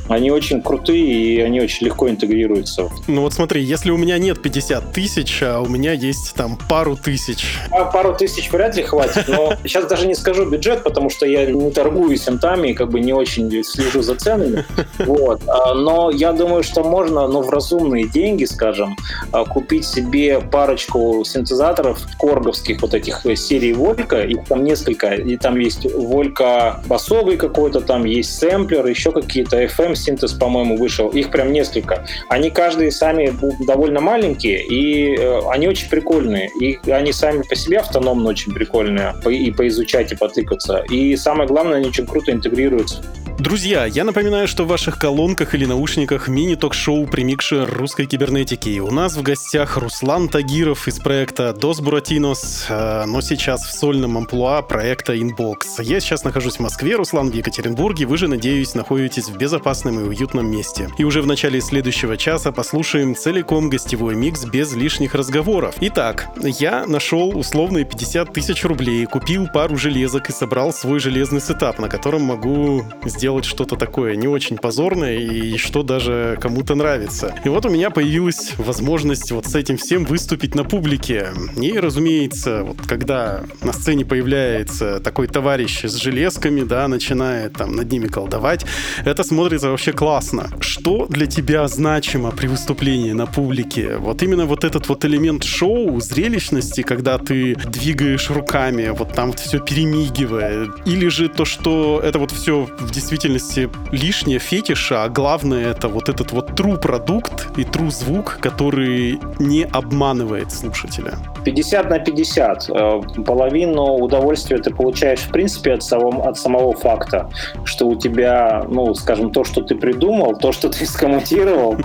Они 0.09 0.31
очень 0.31 0.63
крутые 0.63 1.05
и 1.05 1.41
они 1.41 1.61
очень 1.61 1.87
легко 1.87 2.09
интегрируются. 2.09 2.89
Ну 3.09 3.23
вот 3.23 3.33
смотри, 3.33 3.63
если 3.63 3.91
у 3.91 3.97
меня 3.97 4.19
нет 4.19 4.41
50 4.41 4.93
тысяч, 4.93 5.43
а 5.43 5.61
у 5.61 5.67
меня 5.67 5.93
есть 5.93 6.35
там 6.35 6.57
пару 6.69 6.97
тысяч. 6.97 7.59
А 7.71 7.85
пару 7.85 8.15
тысяч 8.15 8.51
вряд 8.53 8.77
ли 8.77 8.83
хватит, 8.83 9.25
но 9.29 9.55
сейчас 9.65 9.87
даже 9.87 10.07
не 10.07 10.15
скажу 10.15 10.45
бюджет, 10.49 10.84
потому 10.85 11.11
что 11.11 11.27
я 11.27 11.47
не 11.47 11.71
торгую 11.71 12.17
синтами 12.17 12.69
и 12.69 12.75
как 12.75 12.91
бы 12.91 13.01
не 13.01 13.13
очень 13.13 13.65
слежу 13.65 14.03
за 14.03 14.15
ценами. 14.15 14.65
Вот. 14.99 15.43
А, 15.49 15.75
но 15.75 16.11
я 16.11 16.33
думаю, 16.33 16.63
что 16.63 16.85
можно, 16.85 17.27
ну, 17.27 17.43
в 17.43 17.51
разумные 17.51 18.07
деньги, 18.09 18.45
скажем, 18.45 18.97
а, 19.33 19.45
купить 19.45 19.85
себе 19.85 20.41
парочку 20.41 21.25
синтезаторов 21.25 22.01
корговских 22.19 22.81
вот 22.83 22.95
этих 22.95 23.27
э, 23.27 23.35
серий 23.37 23.73
Волька, 23.73 24.23
их 24.23 24.45
там 24.45 24.65
несколько, 24.65 25.15
и 25.15 25.37
там 25.37 25.59
есть 25.59 25.87
Волька 25.93 26.83
басовый 26.87 27.37
какой-то, 27.37 27.81
там 27.81 28.05
есть 28.05 28.39
сэмплер, 28.39 28.87
еще 28.87 29.13
какие-то 29.13 29.63
FM 29.65 29.95
синтез, 29.95 30.33
по-моему, 30.33 30.77
вышел. 30.77 31.09
Их 31.09 31.31
прям 31.31 31.53
несколько. 31.53 32.07
Они 32.29 32.51
каждые 32.51 32.91
сами 32.91 33.35
довольно 33.67 34.01
маленькие, 34.01 34.65
и 34.65 35.17
э, 35.17 35.41
они 35.51 35.69
очень 35.69 35.89
прикольные. 35.89 36.51
И 36.61 36.79
они 36.91 37.13
сами 37.13 37.43
по 37.43 37.55
себе 37.55 37.79
автономно 37.79 38.29
очень 38.29 38.53
прикольные. 38.53 39.15
И 39.29 39.51
поизучать, 39.51 40.13
и 40.13 40.17
потыкаться. 40.17 40.74
И 40.81 41.17
самое 41.17 41.49
главное, 41.49 41.79
они 41.79 41.89
очень 41.89 42.07
круто 42.07 42.33
интегрируются. 42.33 43.03
Друзья, 43.37 43.85
я 43.85 44.05
напоминаю, 44.05 44.47
что 44.47 44.63
в 44.63 44.69
ваших 44.69 44.97
колонках 44.97 45.57
или 45.57 45.65
наушниках 45.65 46.29
мини-ток-шоу 46.29 47.09
«Примикши 47.09 47.67
русской 47.67 48.07
кибернетики». 48.07 48.79
У 48.79 48.93
нас 48.93 49.17
в 49.17 49.23
гостях 49.23 49.77
Руслан 49.77 50.29
Тагиров 50.29 50.87
из 50.87 51.01
проекта 51.01 51.51
DOS 51.51 51.83
Буратинос, 51.83 52.67
э, 52.69 53.05
но 53.07 53.21
сейчас 53.21 53.65
в 53.65 53.73
сольном 53.73 54.17
амплуа 54.17 54.63
проекта 54.63 55.17
Inbox. 55.17 55.83
Я 55.83 55.99
сейчас 55.99 56.23
нахожусь 56.23 56.57
в 56.57 56.61
Москве, 56.61 56.95
Руслан 56.95 57.33
в 57.33 57.35
Екатеринбурге. 57.35 58.07
Вы 58.07 58.19
же, 58.19 58.29
надеюсь, 58.29 58.77
находитесь 58.77 59.29
в 59.29 59.37
безопасном 59.37 59.99
и 59.99 60.05
уютном 60.05 60.49
месте. 60.49 60.89
И 60.97 61.03
уже 61.03 61.21
в 61.21 61.27
начале 61.27 61.61
следующего 61.61 62.17
часа 62.17 62.53
послушаем 62.53 63.17
целиком 63.17 63.69
гостевой 63.69 64.15
микс 64.15 64.45
без 64.45 64.73
лишних 64.75 65.13
разговоров. 65.17 65.75
Итак, 65.81 66.29
я 66.41 66.87
нашел 66.87 67.37
условные 67.37 67.85
50 67.85 68.33
тысяч 68.33 68.65
рублей, 68.65 69.05
купил 69.07 69.49
пару 69.49 69.77
железок 69.77 70.31
и 70.31 70.33
собрал 70.33 70.73
свой 70.73 71.01
железный 71.01 71.41
сетап, 71.41 71.81
на 71.81 71.89
котором 71.89 72.23
могу 72.23 72.85
сделать 73.05 73.24
сделать 73.25 73.47
что-то 73.47 73.77
такое 73.77 74.17
не 74.17 74.29
очень 74.29 74.59
позорное 74.59 75.17
и 75.17 75.57
что 75.57 75.83
даже 75.83 76.37
кому-то 76.43 76.75
нравится. 76.75 77.35
И 77.43 77.49
вот 77.49 77.65
у 77.65 77.71
меня 77.71 77.89
появилась 77.89 78.53
возможность 78.59 79.33
вот 79.33 79.47
с 79.47 79.55
этим 79.55 79.79
всем 79.79 80.05
выступить 80.05 80.55
на 80.55 80.63
публике. 80.63 81.29
И, 81.57 81.73
разумеется, 81.73 82.65
вот 82.65 82.77
когда 82.87 83.45
на 83.63 83.73
сцене 83.73 84.05
появляется 84.05 85.01
такой 85.01 85.27
товарищ 85.27 85.85
с 85.85 85.95
железками, 85.95 86.65
да, 86.65 86.87
начинает 86.87 87.55
там 87.55 87.75
над 87.75 87.91
ними 87.91 88.09
колдовать, 88.09 88.67
это 89.07 89.25
смотрится 89.25 89.71
вообще 89.71 89.95
классно. 89.95 90.51
Что 90.61 91.07
для 91.07 91.25
тебя 91.25 91.67
значимо 91.67 92.31
при 92.31 92.47
выступлении 92.47 93.13
на 93.13 93.25
публике? 93.25 93.97
Вот 93.97 94.23
именно 94.23 94.45
вот 94.45 94.65
этот 94.65 94.87
вот 94.91 95.03
элемент 95.07 95.45
шоу, 95.45 95.99
зрелищности, 95.99 96.83
когда 96.83 97.17
ты 97.17 97.55
двигаешь 97.55 98.29
руками, 98.29 98.91
вот 98.91 99.15
там 99.15 99.29
вот 99.29 99.41
все 99.41 99.61
перемигивая, 99.61 100.69
или 100.85 101.09
же 101.09 101.31
то, 101.31 101.47
что 101.47 102.03
это 102.05 102.19
вот 102.19 102.31
все 102.31 102.69
в 102.79 102.91
действительности 102.91 103.14
действительности 103.15 103.71
лишнее 103.93 104.39
фетиша, 104.39 105.05
а 105.05 105.09
главное 105.09 105.71
это 105.71 105.89
вот 105.89 106.09
этот 106.09 106.33
вот 106.33 106.51
true 106.51 106.79
продукт 106.79 107.47
и 107.57 107.63
true 107.63 107.91
звук, 107.91 108.39
который 108.41 109.21
не 109.39 109.65
обманывает 109.65 110.51
слушателя. 110.51 111.15
50 111.45 111.91
на 111.91 111.99
50. 111.99 112.71
Э, 112.71 113.01
половину 113.25 113.97
удовольствия 113.97 114.59
ты 114.59 114.71
получаешь 114.75 115.21
в 115.21 115.31
принципе 115.31 115.75
от 115.75 115.83
самого, 115.83 116.29
от 116.29 116.39
самого 116.39 116.75
факта, 116.75 117.31
что 117.65 117.87
у 117.87 117.97
тебя, 117.97 118.65
ну, 118.69 118.95
скажем, 118.95 119.31
то, 119.31 119.45
что 119.45 119.63
ты 119.63 119.77
придумал, 119.77 120.37
то, 120.37 120.51
что 120.53 120.69
ты 120.69 120.85
скоммутировал. 120.85 121.77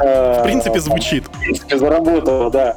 Э, 0.00 0.40
в 0.40 0.44
принципе, 0.44 0.80
звучит. 0.80 1.26
В 1.26 1.40
принципе, 1.40 1.78
заработало, 1.78 2.50
да. 2.50 2.74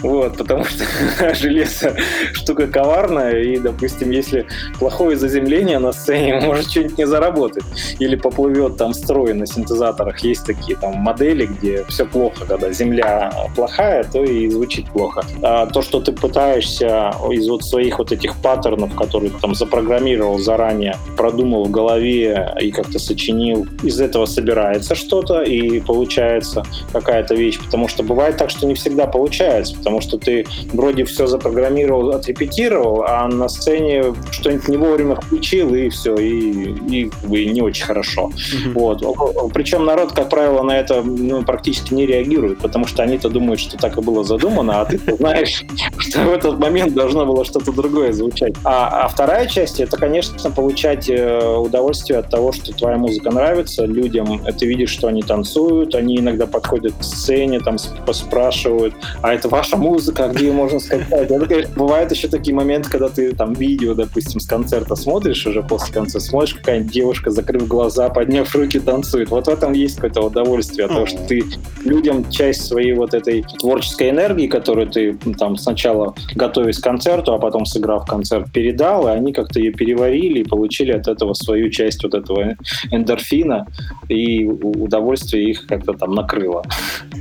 Вот, 0.00 0.36
потому 0.36 0.64
что 0.64 0.84
железо 1.34 1.96
штука 2.34 2.66
коварная, 2.66 3.40
и, 3.40 3.58
допустим, 3.58 4.10
если 4.10 4.46
плохое 4.78 5.16
заземление 5.16 5.78
на 5.78 5.92
сцене, 5.92 6.40
может 6.44 6.70
что-нибудь 6.70 6.98
не 6.98 7.06
заработать 7.06 7.37
работать. 7.38 7.64
Или 7.98 8.16
поплывет 8.16 8.76
там 8.76 8.94
строй 8.94 9.34
на 9.34 9.46
синтезаторах. 9.46 10.18
Есть 10.20 10.44
такие 10.46 10.76
там 10.76 10.96
модели, 10.96 11.46
где 11.46 11.84
все 11.84 12.04
плохо, 12.04 12.44
когда 12.46 12.72
земля 12.72 13.32
плохая, 13.54 14.04
то 14.04 14.24
и 14.24 14.48
звучит 14.48 14.90
плохо. 14.90 15.24
А 15.42 15.66
то, 15.66 15.82
что 15.82 16.00
ты 16.00 16.12
пытаешься 16.12 17.14
из 17.30 17.48
вот 17.48 17.64
своих 17.64 17.98
вот 17.98 18.12
этих 18.12 18.36
паттернов, 18.36 18.94
которые 18.94 19.32
там 19.40 19.54
запрограммировал 19.54 20.38
заранее, 20.38 20.96
продумал 21.16 21.64
в 21.64 21.70
голове 21.70 22.54
и 22.60 22.70
как-то 22.70 22.98
сочинил, 22.98 23.66
из 23.82 24.00
этого 24.00 24.26
собирается 24.26 24.94
что-то 24.94 25.42
и 25.42 25.80
получается 25.80 26.64
какая-то 26.92 27.34
вещь. 27.34 27.58
Потому 27.58 27.88
что 27.88 28.02
бывает 28.02 28.36
так, 28.36 28.50
что 28.50 28.66
не 28.66 28.74
всегда 28.74 29.06
получается, 29.06 29.76
потому 29.76 30.00
что 30.00 30.18
ты 30.18 30.46
вроде 30.72 31.04
все 31.04 31.26
запрограммировал, 31.26 32.10
отрепетировал, 32.10 33.04
а 33.06 33.28
на 33.28 33.48
сцене 33.48 34.14
что-нибудь 34.30 34.68
не 34.68 34.76
вовремя 34.76 35.14
включил, 35.16 35.74
и 35.74 35.88
все, 35.88 36.16
и, 36.16 36.74
и 36.88 37.10
бы 37.28 37.44
не 37.44 37.62
очень 37.62 37.84
хорошо. 37.84 38.30
Mm-hmm. 38.30 38.72
Вот. 38.74 39.52
Причем 39.52 39.84
народ, 39.84 40.12
как 40.12 40.28
правило, 40.28 40.62
на 40.62 40.78
это 40.78 41.02
ну, 41.02 41.42
практически 41.42 41.94
не 41.94 42.06
реагирует, 42.06 42.58
потому 42.58 42.86
что 42.86 43.02
они-то 43.02 43.28
думают, 43.28 43.60
что 43.60 43.76
так 43.76 43.98
и 43.98 44.00
было 44.00 44.24
задумано, 44.24 44.80
а 44.80 44.84
ты 44.84 44.98
знаешь, 45.18 45.64
что 45.98 46.20
в 46.20 46.32
этот 46.32 46.58
момент 46.58 46.94
должно 46.94 47.26
было 47.26 47.44
что-то 47.44 47.72
другое 47.72 48.12
звучать. 48.12 48.54
А, 48.64 49.04
а 49.04 49.08
вторая 49.08 49.46
часть— 49.46 49.80
это, 49.80 49.96
конечно, 49.96 50.50
получать 50.50 51.08
э, 51.08 51.56
удовольствие 51.56 52.18
от 52.18 52.30
того, 52.30 52.52
что 52.52 52.72
твоя 52.72 52.96
музыка 52.96 53.30
нравится 53.30 53.84
людям. 53.84 54.42
Ты 54.58 54.66
видишь, 54.66 54.90
что 54.90 55.08
они 55.08 55.22
танцуют, 55.22 55.94
они 55.94 56.18
иногда 56.18 56.46
подходят 56.46 56.94
к 56.94 57.02
сцене, 57.02 57.60
там 57.60 57.78
спрашивают, 57.78 58.94
а 59.22 59.34
это 59.34 59.48
ваша 59.48 59.76
музыка, 59.76 60.28
где 60.28 60.46
ее 60.46 60.52
можно 60.52 60.80
скачать? 60.80 61.30
Это, 61.30 61.46
конечно, 61.46 61.72
бывают 61.76 62.10
еще 62.10 62.28
такие 62.28 62.54
моменты, 62.54 62.90
когда 62.90 63.08
ты 63.08 63.34
там 63.34 63.52
видео, 63.52 63.94
допустим, 63.94 64.40
с 64.40 64.46
концерта 64.46 64.96
смотришь, 64.96 65.46
уже 65.46 65.62
после 65.62 65.92
концерта 65.92 66.26
смотришь, 66.26 66.54
какая-нибудь 66.54 66.92
девушка 66.92 67.17
девушка, 67.18 67.30
закрыв 67.30 67.66
глаза, 67.66 68.08
подняв 68.08 68.54
руки, 68.54 68.80
танцует. 68.80 69.30
Вот 69.30 69.46
в 69.46 69.48
этом 69.48 69.72
есть 69.72 69.96
какое-то 69.96 70.22
удовольствие 70.22 70.86
от 70.86 70.92
того, 70.92 71.06
что 71.06 71.18
ты 71.26 71.44
людям 71.84 72.30
часть 72.30 72.66
своей 72.66 72.94
вот 72.94 73.14
этой 73.14 73.44
творческой 73.58 74.10
энергии, 74.10 74.46
которую 74.46 74.88
ты 74.88 75.18
там 75.38 75.56
сначала 75.56 76.14
готовясь 76.34 76.78
к 76.78 76.84
концерту, 76.84 77.32
а 77.32 77.38
потом 77.38 77.66
сыграв 77.66 78.06
концерт, 78.06 78.52
передал, 78.52 79.08
и 79.08 79.10
они 79.10 79.32
как-то 79.32 79.58
ее 79.60 79.72
переварили 79.72 80.40
и 80.40 80.44
получили 80.44 80.92
от 80.92 81.08
этого 81.08 81.34
свою 81.34 81.70
часть 81.70 82.02
вот 82.04 82.14
этого 82.14 82.56
эндорфина, 82.90 83.66
и 84.08 84.44
удовольствие 84.46 85.50
их 85.50 85.66
как-то 85.66 85.92
там 85.92 86.14
накрыло. 86.14 86.64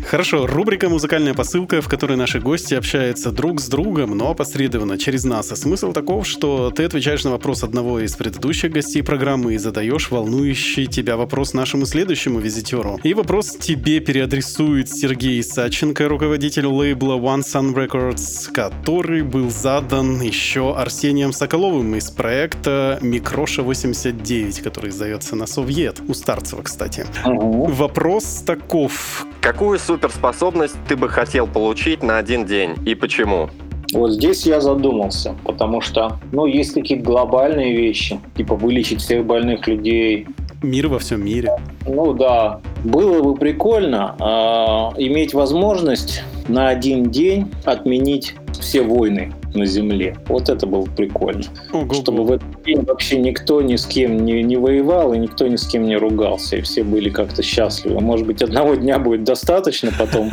Хорошо, 0.10 0.48
рубрика 0.48 0.90
«Музыкальная 0.90 1.34
посылка», 1.34 1.82
в 1.82 1.88
которой 1.88 2.18
наши 2.18 2.40
гости 2.40 2.76
общаются 2.76 3.32
друг 3.32 3.60
с 3.60 3.68
другом, 3.68 4.18
но 4.18 4.32
опосредованно 4.32 4.98
через 4.98 5.24
нас. 5.24 5.52
А 5.52 5.56
смысл 5.56 5.92
таков, 5.92 6.28
что 6.28 6.72
ты 6.72 6.84
отвечаешь 6.84 7.24
на 7.24 7.32
вопрос 7.32 7.64
одного 7.64 8.00
из 8.00 8.16
предыдущих 8.16 8.72
гостей 8.72 9.02
программы 9.02 9.56
и 9.56 9.58
задаешь 9.58 9.87
волнующий 10.12 10.86
тебя 10.86 11.18
вопрос 11.18 11.54
нашему 11.54 11.86
следующему 11.86 12.40
визитеру. 12.40 13.00
И 13.04 13.14
вопрос 13.14 13.58
тебе 13.58 14.00
переадресует 14.00 14.90
Сергей 14.90 15.44
Саченко, 15.44 16.08
руководитель 16.08 16.66
лейбла 16.66 17.16
One 17.16 17.42
Sun 17.42 17.74
Records, 17.74 18.52
который 18.52 19.24
был 19.24 19.50
задан 19.50 20.22
еще 20.22 20.76
Арсением 20.76 21.34
Соколовым 21.34 21.96
из 21.96 22.12
проекта 22.12 23.00
Микроша 23.02 23.64
89, 23.64 24.62
который 24.62 24.90
издается 24.90 25.36
на 25.36 25.46
Совет. 25.46 26.02
У 26.08 26.14
Старцева, 26.14 26.62
кстати. 26.62 27.06
Угу. 27.26 27.68
Вопрос 27.68 28.44
таков. 28.46 29.26
Какую 29.42 29.80
суперспособность 29.80 30.76
ты 30.88 30.96
бы 30.96 31.10
хотел 31.10 31.48
получить 31.48 32.04
на 32.04 32.18
один 32.18 32.46
день 32.46 32.76
и 32.86 32.96
почему? 32.96 33.50
Вот 33.94 34.12
здесь 34.12 34.46
я 34.46 34.60
задумался, 34.60 35.36
потому 35.46 35.82
что, 35.82 36.20
ну, 36.32 36.46
есть 36.46 36.74
такие 36.74 37.00
глобальные 37.00 37.76
вещи, 37.76 38.20
типа 38.36 38.56
вылечить 38.56 39.02
всех 39.02 39.26
больных 39.26 39.68
людей. 39.68 40.28
Мир 40.62 40.88
во 40.88 41.00
всем 41.00 41.24
мире. 41.24 41.52
Ну 41.86 42.14
да, 42.14 42.60
было 42.84 43.22
бы 43.22 43.36
прикольно 43.36 44.16
э, 44.20 45.02
иметь 45.04 45.34
возможность 45.34 46.24
на 46.48 46.70
один 46.70 47.12
день 47.12 47.52
отменить 47.64 48.36
все 48.60 48.82
войны 48.82 49.34
на 49.54 49.66
Земле. 49.66 50.16
Вот 50.28 50.50
это 50.50 50.66
было 50.66 50.86
прикольно. 50.86 51.44
Ого-го. 51.72 51.96
Чтобы 51.96 52.24
в 52.24 52.32
этот 52.32 52.64
день 52.64 52.82
вообще 52.84 53.18
никто 53.18 53.62
ни 53.62 53.76
с 53.76 53.86
кем 53.86 54.26
не, 54.26 54.44
не 54.44 54.58
воевал 54.58 55.14
и 55.14 55.18
никто 55.18 55.48
ни 55.48 55.56
с 55.56 55.68
кем 55.68 55.84
не 55.84 55.98
ругался, 55.98 56.58
и 56.58 56.62
все 56.62 56.84
были 56.84 57.10
как-то 57.10 57.42
счастливы. 57.44 58.00
Может 58.00 58.28
быть, 58.28 58.42
одного 58.42 58.76
дня 58.76 59.00
будет 59.00 59.24
достаточно 59.24 59.92
потом, 59.98 60.32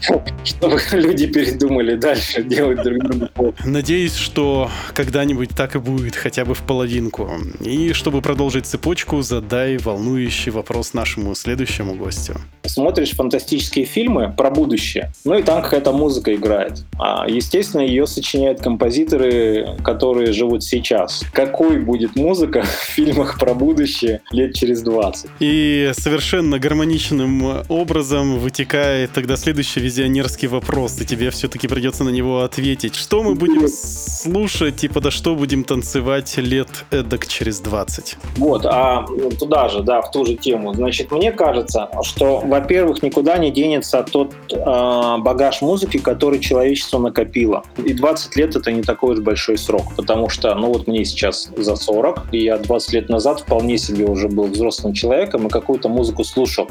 чтобы 0.44 0.80
люди 0.92 1.26
передумали 1.26 1.94
дальше 1.94 2.42
делать 2.42 2.82
друг 2.82 2.98
другу. 3.04 3.54
Надеюсь, 3.64 4.14
что 4.14 4.70
когда-нибудь 4.94 5.50
так 5.56 5.76
и 5.76 5.78
будет, 5.78 6.16
хотя 6.16 6.44
бы 6.44 6.54
в 6.54 6.62
половинку. 6.62 7.30
И 7.60 7.92
чтобы 7.92 8.22
продолжить 8.22 8.66
цепочку, 8.66 9.22
задай 9.22 9.76
волнующий 9.78 10.50
вопрос 10.50 10.94
нашему 10.94 11.34
следующему 11.34 11.94
гостю. 11.94 12.34
Смотришь 12.64 13.10
фантастические 13.10 13.84
фильмы 13.84 14.32
про 14.36 14.50
будущее, 14.50 15.12
ну 15.24 15.38
и 15.38 15.42
там 15.42 15.62
какая-то 15.62 15.92
музыка 15.92 16.34
играет. 16.34 16.84
А, 16.98 17.26
естественно, 17.40 17.80
ее 17.80 18.06
сочиняют 18.06 18.60
композиторы, 18.60 19.76
которые 19.82 20.32
живут 20.32 20.62
сейчас. 20.62 21.24
Какой 21.32 21.78
будет 21.78 22.14
музыка 22.14 22.62
в 22.64 22.66
фильмах 22.66 23.38
про 23.38 23.54
будущее 23.54 24.20
лет 24.30 24.54
через 24.54 24.82
20? 24.82 25.30
И 25.40 25.90
совершенно 25.94 26.58
гармоничным 26.58 27.64
образом 27.68 28.38
вытекает 28.38 29.12
тогда 29.12 29.36
следующий 29.36 29.80
визионерский 29.80 30.48
вопрос, 30.48 31.00
и 31.00 31.06
тебе 31.06 31.30
все-таки 31.30 31.66
придется 31.66 32.04
на 32.04 32.10
него 32.10 32.42
ответить. 32.42 32.94
Что 32.94 33.22
мы 33.22 33.34
будем 33.34 33.66
слушать 33.68 34.84
и 34.84 34.88
подо 34.88 35.10
что 35.10 35.34
будем 35.34 35.64
танцевать 35.64 36.36
лет 36.36 36.68
эдак 36.90 37.26
через 37.26 37.60
20? 37.60 38.16
Вот, 38.36 38.66
а 38.66 39.06
ну, 39.08 39.30
туда 39.30 39.68
же, 39.68 39.82
да, 39.82 40.02
в 40.02 40.10
ту 40.10 40.26
же 40.26 40.36
тему. 40.36 40.74
Значит, 40.74 41.10
мне 41.10 41.32
кажется, 41.32 41.88
что, 42.02 42.40
во-первых, 42.40 43.02
никуда 43.02 43.38
не 43.38 43.50
денется 43.50 44.04
тот 44.10 44.34
э, 44.52 45.16
багаж 45.18 45.62
музыки, 45.62 45.98
который 45.98 46.38
человечество 46.38 46.98
накопило. 46.98 47.29
И 47.84 47.92
20 47.94 48.36
лет 48.36 48.56
это 48.56 48.72
не 48.72 48.82
такой 48.82 49.14
уж 49.14 49.20
большой 49.20 49.58
срок, 49.58 49.94
потому 49.96 50.28
что, 50.28 50.54
ну 50.54 50.72
вот 50.72 50.86
мне 50.86 51.04
сейчас 51.04 51.50
за 51.56 51.76
40, 51.76 52.32
и 52.32 52.38
я 52.42 52.58
20 52.58 52.92
лет 52.92 53.08
назад 53.08 53.40
вполне 53.40 53.78
себе 53.78 54.06
уже 54.06 54.28
был 54.28 54.44
взрослым 54.44 54.92
человеком 54.92 55.46
и 55.46 55.50
какую-то 55.50 55.88
музыку 55.88 56.24
слушал. 56.24 56.68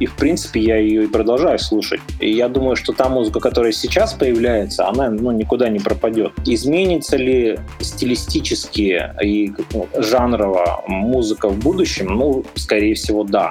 И, 0.00 0.06
в 0.06 0.14
принципе, 0.16 0.60
я 0.60 0.76
ее 0.76 1.04
и 1.04 1.06
продолжаю 1.06 1.58
слушать. 1.58 2.00
И 2.20 2.30
я 2.30 2.48
думаю, 2.48 2.76
что 2.76 2.92
та 2.92 3.08
музыка, 3.08 3.40
которая 3.40 3.72
сейчас 3.72 4.14
появляется, 4.14 4.88
она 4.88 5.10
ну, 5.10 5.30
никуда 5.32 5.68
не 5.68 5.78
пропадет. 5.78 6.32
Изменится 6.46 7.16
ли 7.16 7.58
стилистически 7.80 9.12
и 9.22 9.52
ну, 9.72 9.88
жанрово 9.96 10.84
музыка 10.86 11.48
в 11.48 11.58
будущем? 11.58 12.06
Ну, 12.06 12.44
скорее 12.54 12.94
всего, 12.94 13.24
да. 13.24 13.50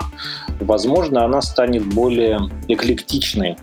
Возможно, 0.60 1.24
она 1.24 1.42
станет 1.42 1.86
более 1.86 2.40
эклектичной, 2.68 3.58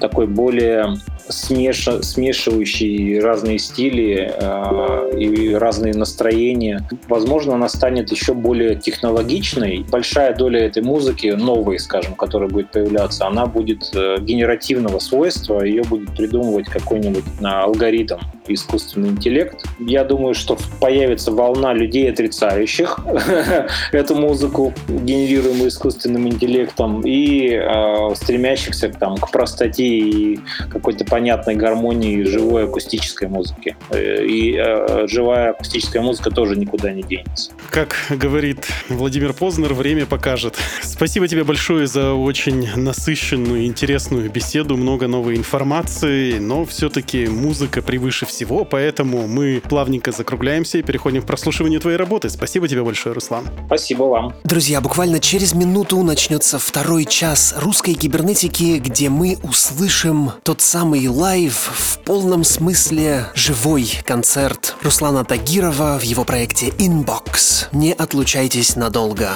такой 0.00 0.26
более 0.26 0.96
смеша, 1.30 2.02
смешивающий 2.02 3.20
разные 3.20 3.58
стили 3.58 4.32
э, 4.34 5.18
и 5.18 5.54
разные 5.54 5.94
настроения. 5.94 6.86
Возможно, 7.08 7.54
она 7.54 7.68
станет 7.68 8.10
еще 8.10 8.34
более 8.34 8.76
технологичной. 8.76 9.84
Большая 9.90 10.34
доля 10.34 10.66
этой 10.66 10.82
музыки, 10.82 11.28
новой, 11.28 11.78
скажем, 11.78 12.14
которая 12.14 12.48
будет 12.48 12.70
появляться, 12.70 13.26
она 13.26 13.46
будет 13.46 13.90
э, 13.94 14.16
генеративного 14.20 14.98
свойства, 14.98 15.62
ее 15.62 15.82
будет 15.82 16.14
придумывать 16.16 16.66
какой-нибудь 16.66 17.24
э, 17.40 17.46
алгоритм, 17.46 18.18
искусственный 18.46 19.10
интеллект. 19.10 19.64
Я 19.78 20.04
думаю, 20.04 20.34
что 20.34 20.56
появится 20.80 21.30
волна 21.32 21.72
людей, 21.72 22.10
отрицающих 22.10 22.98
эту 23.92 24.14
музыку, 24.14 24.74
генерируемую 24.88 25.68
искусственным 25.68 26.28
интеллектом, 26.28 27.02
и 27.04 27.50
э, 27.52 28.14
стремящихся 28.14 28.88
там, 28.88 29.16
к 29.16 29.30
простоте 29.30 29.86
и 29.86 30.40
какой-то 30.70 31.04
понятной 31.20 31.54
гармонии 31.54 32.22
живой 32.22 32.64
акустической 32.64 33.28
музыки. 33.28 33.76
Э, 33.90 34.24
И 34.24 34.56
э, 34.56 35.06
живая 35.06 35.50
акустическая 35.50 36.00
музыка 36.00 36.30
тоже 36.30 36.56
никуда 36.56 36.92
не 36.92 37.02
денется. 37.02 37.50
Как 37.68 37.94
говорит 38.08 38.66
Владимир 38.88 39.34
Познер, 39.34 39.74
время 39.74 40.06
покажет. 40.06 40.56
Спасибо 40.82 41.28
тебе 41.28 41.44
большое 41.44 41.86
за 41.86 42.14
очень 42.14 42.68
насыщенную, 42.74 43.66
интересную 43.66 44.30
беседу, 44.30 44.78
много 44.78 45.08
новой 45.08 45.36
информации, 45.36 46.38
но 46.38 46.64
все-таки 46.64 47.26
музыка 47.26 47.82
превыше 47.82 48.24
всего, 48.24 48.64
поэтому 48.64 49.26
мы 49.28 49.60
плавненько 49.68 50.12
закругляемся 50.12 50.78
и 50.78 50.82
переходим 50.82 51.20
к 51.20 51.26
прослушиванию 51.26 51.80
твоей 51.80 51.98
работы. 51.98 52.30
Спасибо 52.30 52.66
тебе 52.66 52.82
большое, 52.82 53.14
Руслан. 53.14 53.44
Спасибо 53.66 54.04
вам. 54.04 54.32
Друзья, 54.44 54.80
буквально 54.80 55.20
через 55.20 55.52
минуту 55.52 56.02
начнется 56.02 56.58
второй 56.58 57.04
час 57.04 57.54
русской 57.58 57.92
кибернетики, 57.92 58.78
где 58.78 59.10
мы 59.10 59.36
услышим 59.42 60.30
тот 60.44 60.62
самый 60.62 61.09
лайв 61.10 61.54
в 61.54 61.98
полном 61.98 62.44
смысле 62.44 63.26
живой 63.34 64.00
концерт 64.06 64.76
Руслана 64.82 65.24
Тагирова 65.24 65.98
в 65.98 66.02
его 66.02 66.24
проекте 66.24 66.68
Inbox. 66.68 67.66
Не 67.72 67.92
отлучайтесь 67.92 68.76
надолго. 68.76 69.30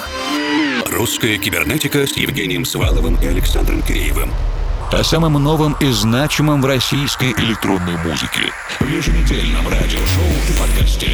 Русская 0.91 1.37
кибернетика 1.37 2.07
с 2.07 2.15
Евгением 2.17 2.65
Сваловым 2.65 3.15
и 3.21 3.27
Александром 3.27 3.81
Киреевым. 3.81 4.31
О 4.91 5.03
самом 5.03 5.33
новом 5.33 5.75
и 5.81 5.91
значимом 5.91 6.61
в 6.61 6.65
российской 6.65 7.31
электронной 7.33 7.97
музыке. 7.97 8.51
В 8.79 8.87
еженедельном 8.87 9.67
радиошоу 9.67 10.29
и 10.49 10.59
подкасте. 10.59 11.09